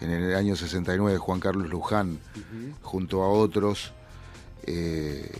[0.00, 2.18] en el año 69, Juan Carlos Luján,
[2.82, 3.92] junto a otros,
[4.64, 5.30] eh,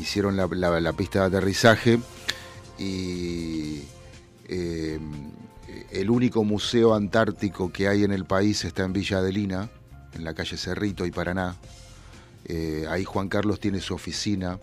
[0.00, 1.98] hicieron la, la- la pista de aterrizaje
[2.80, 3.82] y
[4.48, 4.98] eh,
[5.92, 9.68] el único museo antártico que hay en el país está en Villa Adelina,
[10.14, 11.56] en la calle Cerrito y Paraná.
[12.46, 14.58] Eh, ahí Juan Carlos tiene su oficina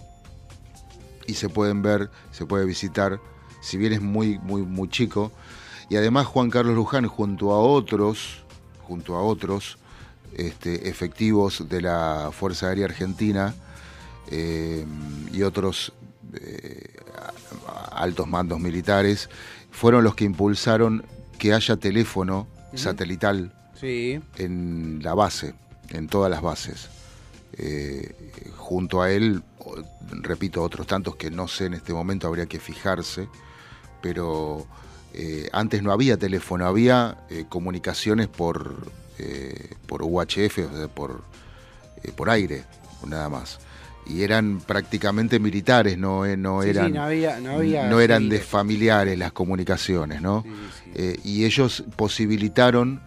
[1.28, 3.22] y se pueden ver, se puede visitar,
[3.62, 5.32] si bien es muy, muy, muy chico.
[5.90, 8.44] Y además Juan Carlos Luján junto a otros,
[8.82, 9.78] junto a otros
[10.34, 13.54] este, efectivos de la Fuerza Aérea Argentina
[14.32, 14.86] eh,
[15.32, 15.94] y otros
[17.98, 19.30] altos mandos militares,
[19.72, 21.06] fueron los que impulsaron
[21.38, 24.20] que haya teléfono satelital Sí.
[24.38, 25.54] en la base,
[25.90, 26.90] en todas las bases.
[27.54, 28.14] Eh,
[28.56, 29.44] junto a él,
[30.22, 33.28] repito, otros tantos que no sé en este momento, habría que fijarse,
[34.02, 34.66] pero
[35.14, 38.92] eh, antes no había teléfono, había eh, comunicaciones por,
[39.88, 41.24] por UHF, o sea, por,
[42.16, 42.64] por aire,
[43.06, 43.60] nada más.
[44.10, 48.30] Y eran prácticamente militares, no, eh, no Sí, sí, eran, no había- no había eran
[48.30, 50.44] de familiares las comunicaciones, ¿no?
[50.44, 50.50] Sí,
[50.86, 50.92] sí.
[50.96, 53.02] Eh, y ellos posibilitaron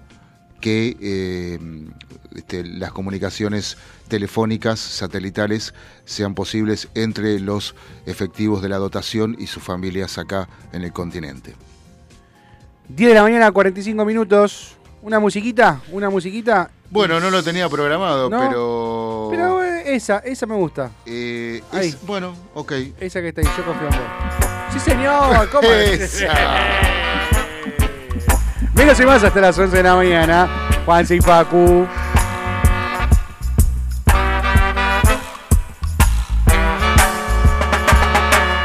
[0.61, 1.59] que eh,
[2.37, 3.79] este, las comunicaciones
[4.09, 5.73] telefónicas satelitales
[6.05, 7.75] sean posibles entre los
[8.07, 11.55] efectivos de la dotación y sus familias acá en el continente.
[12.89, 14.77] 10 de la mañana, 45 minutos.
[15.03, 16.71] Una musiquita, una musiquita.
[16.91, 19.29] Bueno, no lo tenía programado, No, pero.
[19.31, 19.60] Pero
[19.95, 20.91] esa, esa me gusta.
[21.07, 21.97] eh, es- Ahí.
[22.07, 22.72] bueno, ok.
[23.01, 24.72] Esa que está ahí, yo confío en vos.
[24.72, 25.68] Sí, señor, ¿cómo?
[25.68, 26.32] Esa.
[28.74, 30.49] Menos y más hasta las 11 de la mañana.
[30.86, 31.86] Juanse y Facu.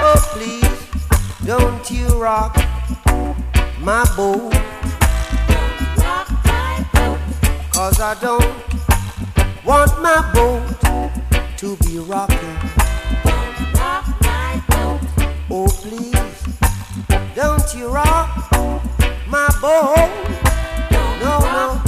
[0.08, 0.90] Oh, please,
[1.46, 2.56] don't you rock
[3.82, 4.54] my boat.
[7.74, 8.46] Cause I don't
[9.66, 10.64] want my boat
[11.58, 12.58] to be rocking.
[15.50, 16.58] Oh, please,
[17.34, 18.30] don't you rock
[19.28, 20.12] my boat.
[20.92, 21.82] No, no,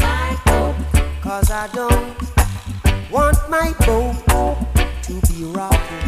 [1.22, 2.16] cause I don't
[3.12, 4.16] want my boat
[5.04, 6.07] to be rocking.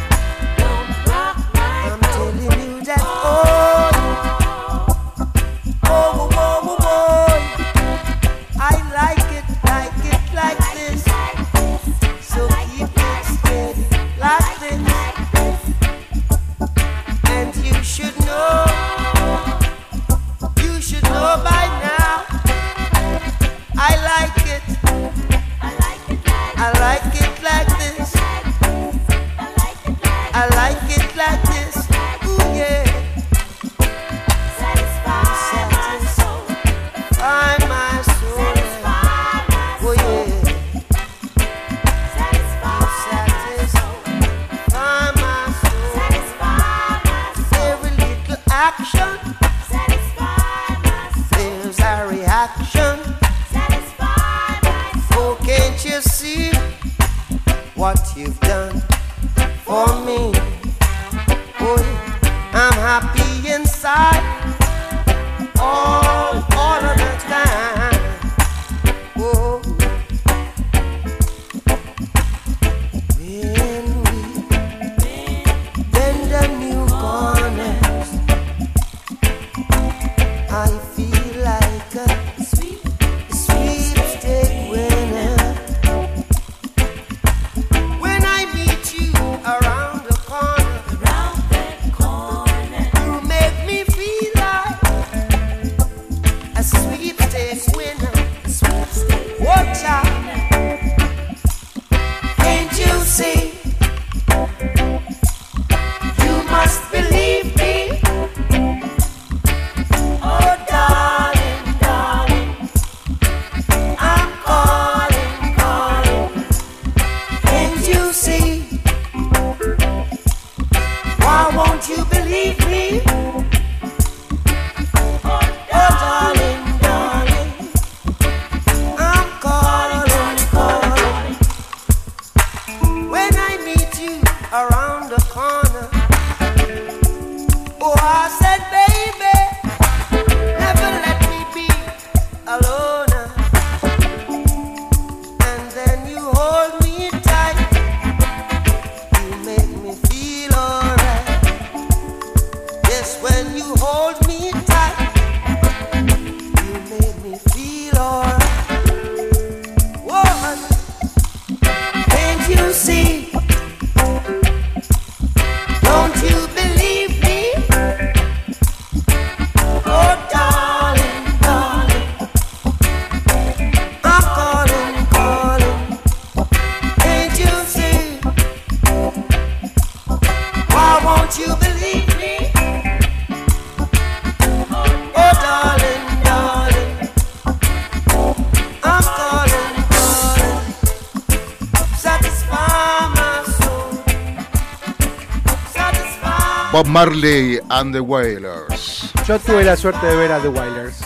[196.99, 199.13] Marley and the Wailers.
[199.25, 200.99] Yo tuve la suerte de ver a The Wailers.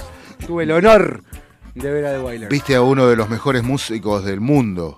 [0.48, 1.24] Tuve el honor
[1.76, 2.50] de ver a The Wailers.
[2.50, 4.98] Viste a uno de los mejores músicos del mundo,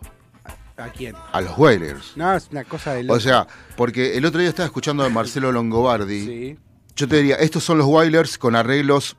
[0.77, 1.13] ¿A quién?
[1.33, 2.13] a los Wailers.
[2.15, 3.11] No, es una cosa de.
[3.11, 6.25] O sea, porque el otro día estaba escuchando a Marcelo Longobardi.
[6.25, 6.59] Sí.
[6.95, 9.17] Yo te diría, estos son los Wailers con arreglos,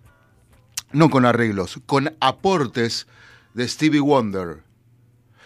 [0.93, 3.07] no con arreglos, con aportes
[3.53, 4.63] de Stevie Wonder.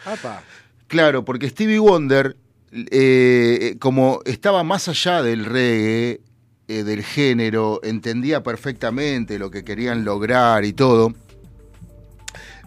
[0.07, 0.45] Apa.
[0.87, 2.37] Claro, porque Stevie Wonder,
[2.73, 6.21] eh, como estaba más allá del reggae,
[6.69, 11.13] eh, del género, entendía perfectamente lo que querían lograr y todo,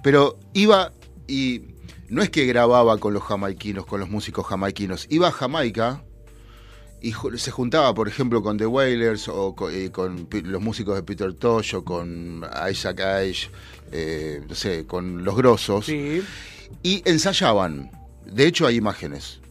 [0.03, 0.91] pero iba
[1.27, 1.61] y
[2.09, 6.03] no es que grababa con los jamaiquinos, con los músicos jamaiquinos, iba a Jamaica
[7.01, 11.33] y se juntaba, por ejemplo, con The Wailers o eh, con, los músicos de Peter
[11.33, 13.47] Tosh o con Isaac Ash,
[13.91, 16.21] eh, no sé, con los grosos, Sí.
[16.81, 17.91] y ensayaban.
[18.25, 19.41] De hecho, hay imágenes.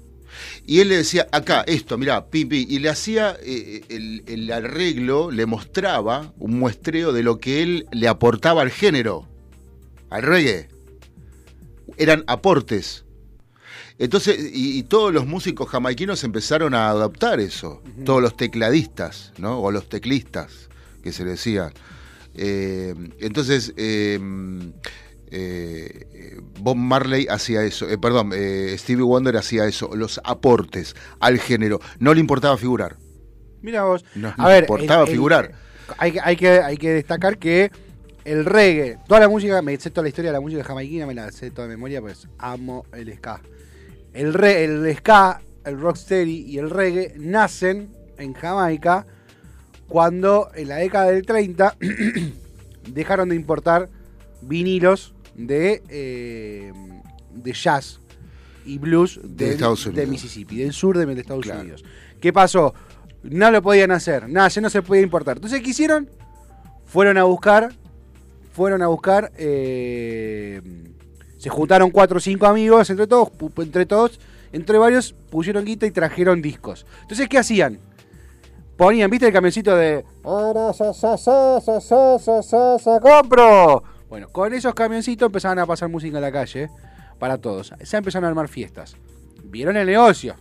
[0.66, 4.50] Y él le decía, acá, esto, mirá, pim, pim, y le hacía eh, el, el
[4.52, 9.28] arreglo, le mostraba un muestreo de lo que él le aportaba al género,
[10.10, 10.68] al reggae.
[11.96, 13.04] Eran aportes.
[13.98, 17.82] Entonces, y, y todos los músicos jamaiquinos empezaron a adoptar eso.
[18.04, 19.60] Todos los tecladistas, ¿no?
[19.60, 20.68] O los teclistas,
[21.02, 21.72] que se le decía.
[22.34, 24.18] Eh, entonces, eh,
[25.32, 31.38] eh, Bob Marley hacía eso, eh, perdón, eh, Stevie Wonder hacía eso, los aportes al
[31.38, 31.80] género.
[31.98, 32.96] No le importaba figurar.
[33.62, 34.04] Mira vos.
[34.14, 35.52] No, a ver, importaba figurar.
[35.98, 37.70] hay, que- hay, que, hay que destacar que
[38.24, 41.14] el reggae, toda la música, me sé toda la historia de la música jamaiquina, me
[41.14, 43.40] la sé toda de memoria, pues amo el ska.
[44.12, 49.06] El, re, el ska, el rocksteady y el reggae nacen en Jamaica
[49.88, 51.76] cuando en la década del 30
[52.88, 53.88] dejaron de importar
[54.40, 56.72] vinilos de,
[57.32, 58.00] de jazz
[58.64, 61.46] y blues de, de, Mississippi, del sur de, Estados.
[61.46, 61.84] Unidos.
[62.20, 62.74] ¿Qué pasó?
[63.22, 65.36] No lo podían hacer, nada, ya no se podía importar.
[65.36, 66.10] Entonces, ¿qué hicieron?
[66.86, 67.72] Fueron a buscar,
[68.52, 70.60] fueron a buscar, se
[71.48, 74.20] juntaron cuatro o cinco amigos, entre todos, entre todos,
[74.52, 76.86] entre varios, pusieron guita y trajeron discos.
[77.02, 77.78] Entonces, ¿qué hacían?
[78.76, 80.04] Ponían, ¿viste el camioncito de...
[83.00, 83.82] ¡Compro!
[84.12, 86.68] Bueno, con esos camioncitos empezaban a pasar música en la calle,
[87.18, 87.72] para todos.
[87.82, 88.94] Se empezaron a armar fiestas.
[89.44, 90.36] Vieron el negocio.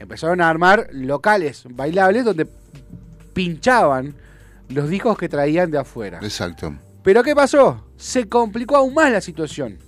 [0.00, 2.48] Empezaron a armar locales bailables donde
[3.32, 4.16] pinchaban
[4.70, 6.18] los discos que traían de afuera.
[6.20, 6.74] Exacto.
[7.04, 7.86] Pero ¿qué pasó?
[7.96, 9.78] Se complicó aún más la situación.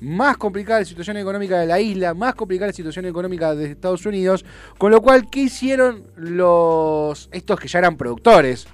[0.00, 4.06] Más complicada la situación económica de la isla, más complicada la situación económica de Estados
[4.06, 4.44] Unidos.
[4.78, 7.28] Con lo cual, ¿qué hicieron los.
[7.32, 8.68] estos que ya eran productores?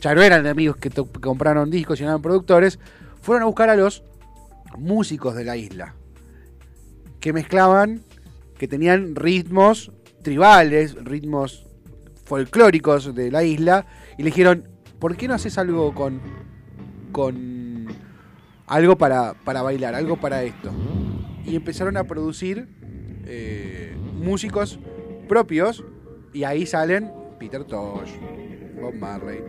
[0.00, 0.90] Ya no eran amigos que
[1.20, 2.78] compraron discos, sino eran productores.
[3.20, 4.02] Fueron a buscar a los
[4.78, 5.94] músicos de la isla.
[7.20, 8.02] Que mezclaban,
[8.58, 9.92] que tenían ritmos
[10.22, 11.66] tribales, ritmos
[12.24, 13.86] folclóricos de la isla.
[14.16, 14.68] Y le dijeron,
[14.98, 16.20] ¿por qué no haces algo con
[17.12, 17.88] con
[18.66, 20.70] algo para, para bailar, algo para esto.
[21.44, 22.68] Y empezaron a producir
[23.26, 24.78] eh, músicos
[25.28, 25.84] propios
[26.32, 28.10] y ahí salen Peter Tosh,
[28.80, 29.42] Bob Marley.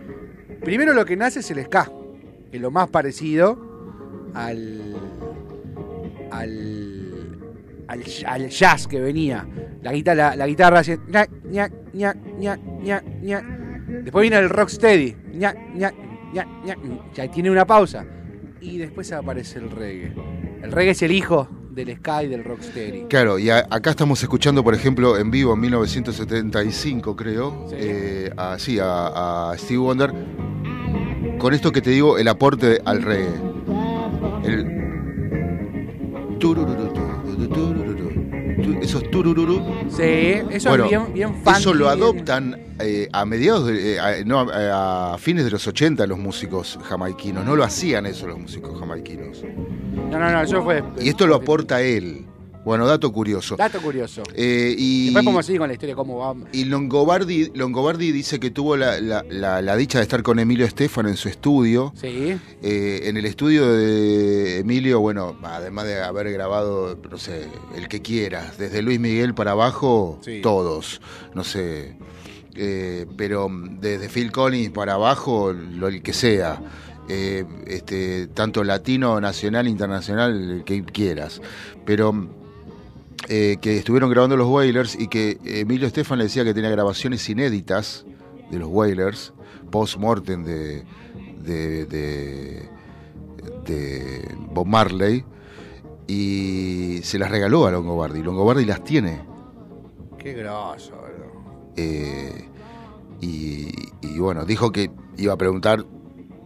[0.64, 1.92] Primero lo que nace es el ska,
[2.52, 3.58] es lo más parecido
[4.34, 4.96] al
[6.32, 7.08] al
[7.88, 9.46] al, al jazz que venía.
[9.82, 10.82] La guitarra, la, la guitarra
[13.22, 13.42] ña.
[14.04, 15.16] Después viene el rocksteady.
[15.34, 15.54] Ya
[17.32, 18.06] tiene una pausa.
[18.62, 20.14] Y después aparece el reggae.
[20.64, 23.06] El reggae es el hijo del ska y del rocksteady.
[23.10, 27.76] Claro, y a- acá estamos escuchando, por ejemplo, en vivo en 1975, creo, Sí.
[27.80, 30.14] eh, a, sí, a, a Steve Wonder,
[31.42, 33.34] con esto que te digo, el aporte al reggae.
[34.44, 34.82] El
[38.82, 42.58] esos turururu, Sí, eso es bien, bien eso lo adoptan
[43.12, 47.64] a mediados, de, no, a, a fines de los 80 los músicos jamaiquinos, no lo
[47.64, 49.44] hacían eso los músicos jamaiquinos.
[50.10, 50.84] No, no, no, eso fue.
[51.00, 52.26] Y esto lo aporta él.
[52.64, 53.56] Bueno, dato curioso.
[53.56, 54.22] Dato curioso.
[54.36, 56.36] Eh, y, Después podemos seguir con la historia, cómo va.
[56.54, 60.66] y Longobardi, Longobardi dice que tuvo la, la- la- la dicha de estar con Emilio
[60.66, 61.92] Estefan en su estudio.
[61.96, 62.38] Sí.
[62.62, 68.02] Eh, en el estudio de Emilio, bueno, además de haber grabado, no sé, el que
[68.04, 70.42] quieras, desde Luis Miguel para abajo, Sí.
[70.44, 71.02] todos,
[71.34, 71.96] no sé.
[72.56, 73.48] Eh, pero
[73.80, 76.62] desde Phil Collins para abajo, lo el que sea.
[77.10, 81.42] Eh, este, tanto latino, nacional, internacional, el que quieras.
[81.86, 82.30] Pero
[83.30, 87.28] eh, que estuvieron grabando los Wailers y que Emilio Estefan le decía que tenía grabaciones
[87.30, 88.06] inéditas
[88.50, 89.34] de los Wailers,
[89.70, 90.84] post-mortem de,
[91.44, 92.70] de, de,
[93.66, 95.24] de Bob Marley,
[96.08, 98.22] y se las regaló a Longobardi.
[98.22, 99.22] Longobardi las tiene.
[100.18, 101.72] Qué grosso, bro.
[101.78, 102.50] Eh,
[103.22, 105.86] y, y bueno, dijo que iba a preguntar,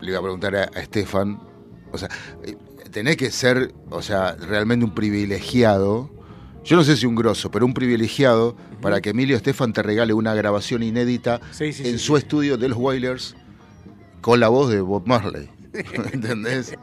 [0.02, 1.40] le iba a preguntar a, a Estefan,
[1.92, 2.10] o sea,
[2.44, 2.56] eh,
[2.92, 6.12] tenés que ser, o sea, realmente un privilegiado,
[6.66, 10.14] yo no sé si un grosso, pero un privilegiado para que Emilio Estefan te regale
[10.14, 13.36] una grabación inédita Sí, sí, en sí, su estudio de los Wailers
[14.22, 15.50] con la voz de Bob Marley.
[16.14, 16.74] ¿Entendés?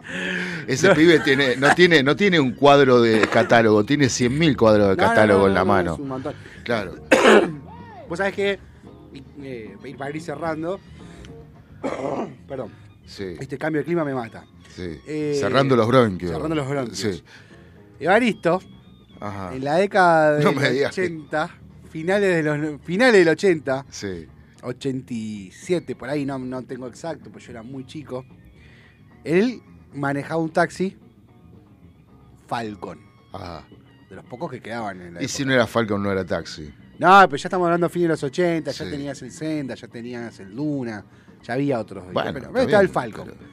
[0.67, 0.95] Ese No.
[0.95, 5.09] pibe tiene, no, tiene, no tiene un cuadro de catálogo, tiene 100.000 cuadros de no,
[5.09, 5.95] catálogo no, en la no, no, mano.
[5.95, 6.35] es un montón.
[6.65, 6.95] Claro.
[8.09, 8.59] Vos sabés que,
[9.43, 10.79] eh, para ir cerrando,
[12.49, 12.71] perdón,
[13.07, 13.25] Sí.
[13.41, 14.45] este cambio de clima me mata.
[14.75, 14.99] Sí.
[15.07, 16.31] Eh, cerrando los bronquios.
[16.33, 16.99] cerrando los bronquios.
[16.99, 17.23] Sí.
[18.01, 18.61] Evaristo,
[19.23, 19.55] Ajá.
[19.55, 21.51] en la década No digas que- 80,
[21.91, 24.27] finales, de los, finales del 80, Sí.
[24.63, 28.25] 87, por ahí no, no tengo exacto, pues yo era muy chico.
[29.25, 29.61] Él
[29.93, 30.97] manejaba un taxi
[32.47, 32.99] Falcon,
[33.33, 33.65] Ajá.
[34.09, 36.73] de los pocos que quedaban en la Y si no era Falcon, no era taxi.
[36.99, 38.91] No, pero ya estamos hablando de fines de los 80, ya Sí.
[38.91, 41.05] tenías el Senda, ya tenías el Luna,
[41.43, 42.05] ya había otros.
[42.13, 43.27] Bueno, pero estaba el Falcon.
[43.27, 43.51] pero-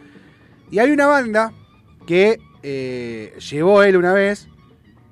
[0.72, 1.52] Y hay una banda
[2.06, 4.48] que eh, llevó él una vez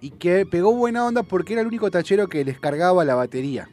[0.08, 3.68] y que pegó buena onda porque era el único tachero que les cargaba la batería.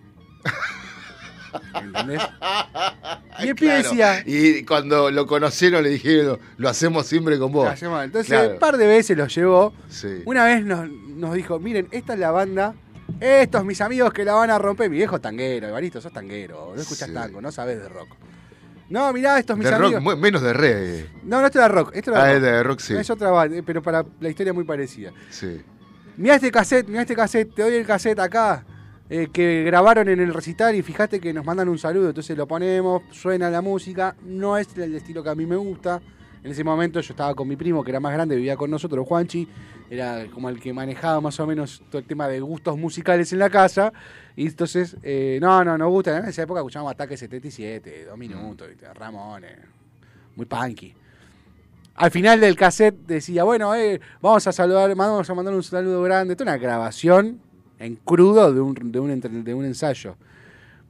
[1.80, 2.20] ¿Entendés?
[3.40, 3.88] Y el pibe Claro.
[3.88, 4.22] decía.
[4.26, 7.68] Y cuando lo conocieron le dijeron, lo hacemos siempre con vos.
[7.82, 8.52] Entonces, Claro.
[8.52, 9.74] un par de veces los llevó.
[9.88, 10.22] Sí.
[10.24, 12.74] Una vez nos, nos dijo: Miren, esta es la banda.
[13.20, 14.88] Estos mis amigos que la van a romper.
[14.88, 16.72] Mi viejo tanguero, Evaristo, sos tanguero.
[16.76, 17.14] No escuchás Sí.
[17.14, 18.08] tango, no sabes de rock.
[18.88, 20.16] No, mirá, estos mis De amigos.
[20.18, 21.10] menos de reggae.
[21.24, 21.90] No, no, esto era rock.
[21.94, 22.36] Esto era Ah, rock.
[22.36, 22.94] es de rock, sí.
[22.96, 25.10] Es otra banda, pero para la historia muy parecida.
[25.30, 25.60] Sí.
[26.16, 28.64] Mirá este cassette, mirá este cassette, te doy el cassette acá,
[29.10, 32.46] eh, que grabaron en el recital y fíjate que nos mandan un saludo, entonces lo
[32.46, 36.00] ponemos, suena la música, no es el estilo que a mí me gusta.
[36.44, 39.04] En ese momento yo estaba con mi primo, que era más grande, vivía con nosotros,
[39.08, 39.48] Juanchi,
[39.90, 43.40] era como el que manejaba más o menos todo el tema de gustos musicales en
[43.40, 43.92] la casa,
[44.36, 48.68] y entonces, eh, no, no, nos gusta, en esa época escuchábamos Ataque 77, dos minutos,
[48.68, 48.86] ¿viste?
[48.94, 49.58] Ramones,
[50.36, 50.94] muy punky.
[51.96, 56.02] Al final del cassette decía, bueno, eh, vamos a saludar, vamos a mandar un saludo
[56.02, 56.34] grande.
[56.34, 57.40] Toda una grabación
[57.78, 60.16] en crudo de un, de un, de un ensayo.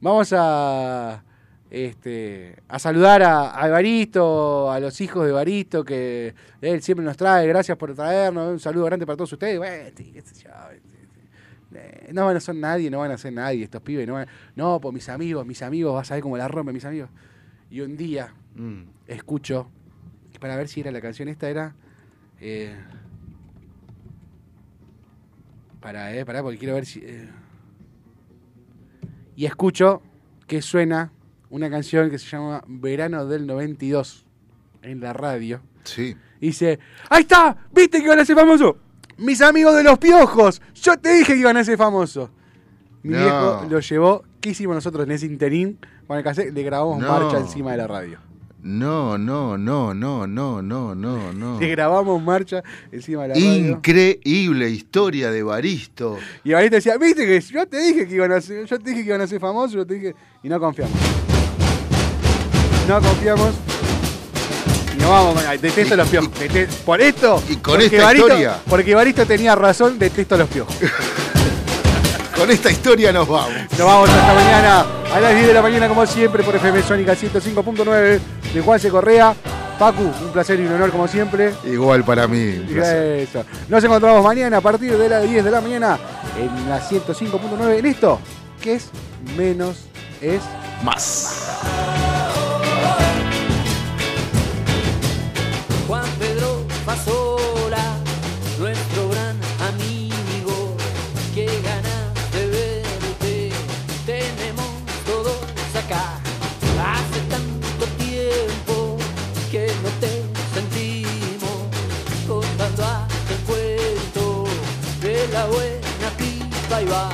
[0.01, 1.23] Vamos a,
[1.69, 7.17] este, a saludar a, a Evaristo, a los hijos de Evaristo, que él siempre nos
[7.17, 7.47] trae.
[7.47, 8.53] Gracias por traernos.
[8.53, 9.61] Un saludo grande para todos ustedes.
[9.63, 9.93] Eh,
[12.13, 14.07] No van a ser nadie, no van a ser nadie estos pibes.
[14.07, 16.85] No, van- no pues mis amigos, mis amigos, vas a ver cómo la rompen mis
[16.85, 17.09] amigos.
[17.69, 18.83] Y un día Mm.
[19.07, 19.67] escucho,
[20.39, 21.75] para ver si era la canción esta, era...
[22.41, 22.75] Eh,
[25.79, 26.99] para, eh, para, porque quiero ver si...
[27.03, 27.29] eh.
[29.35, 30.01] y escucho
[30.47, 31.11] que suena
[31.49, 34.25] una canción que se llama Verano del 92
[34.81, 35.61] en la radio.
[35.83, 36.15] Sí.
[36.41, 36.79] Y dice,
[37.09, 38.75] ahí está, ¿viste que iban a ser famosos?
[39.17, 42.29] Mis amigos de los piojos, yo te dije que iban a ser famosos.
[43.03, 43.19] Mi No.
[43.19, 45.77] viejo lo llevó, ¿qué hicimos nosotros en ese interín?
[46.07, 47.07] Con el cassette le grabamos No.
[47.07, 48.19] marcha encima de la radio.
[48.65, 51.59] No, no, no, no, no, no, no, no.
[51.61, 53.55] Le grabamos marcha encima de la radio.
[53.55, 56.17] Increíble historia de Baristo.
[56.43, 59.03] Y ahorita decía, viste que yo te dije que iban a ser, yo te dije
[59.03, 60.97] que iban a ser famosos, yo te dije, y no confiamos.
[62.87, 63.53] No confiamos.
[64.95, 66.31] Y nos vamos, detesto los piojos.
[66.83, 67.43] Por esto.
[67.47, 68.57] Y con porque esta historia.
[68.67, 70.75] Porque Evaristo tenía razón, detesto los piojos.
[72.35, 73.53] Con esta historia nos vamos.
[73.77, 77.13] Nos vamos hasta mañana a las 10 de la mañana, como siempre, por FM Sónica
[77.13, 78.19] 105.9
[78.55, 79.35] de Juanse Correa.
[79.77, 81.53] Pacu, un placer y un honor, como siempre.
[81.65, 82.59] Igual para mí.
[82.59, 83.19] un placer.
[83.19, 83.45] Eso.
[83.67, 85.99] Nos encontramos mañana a partir de las 10 de la mañana
[86.39, 88.19] en la 105.9 en esto,
[88.61, 88.89] que es
[89.35, 89.87] menos
[90.21, 90.41] es
[90.83, 91.51] Más.
[116.75, 117.09] Pipa y va.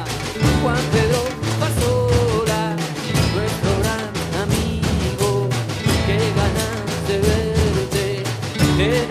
[0.61, 1.23] Juan Pedro
[1.59, 2.75] Pasola,
[3.35, 4.11] nuestro gran
[4.43, 5.49] amigo,
[6.05, 9.10] que ganas de verte,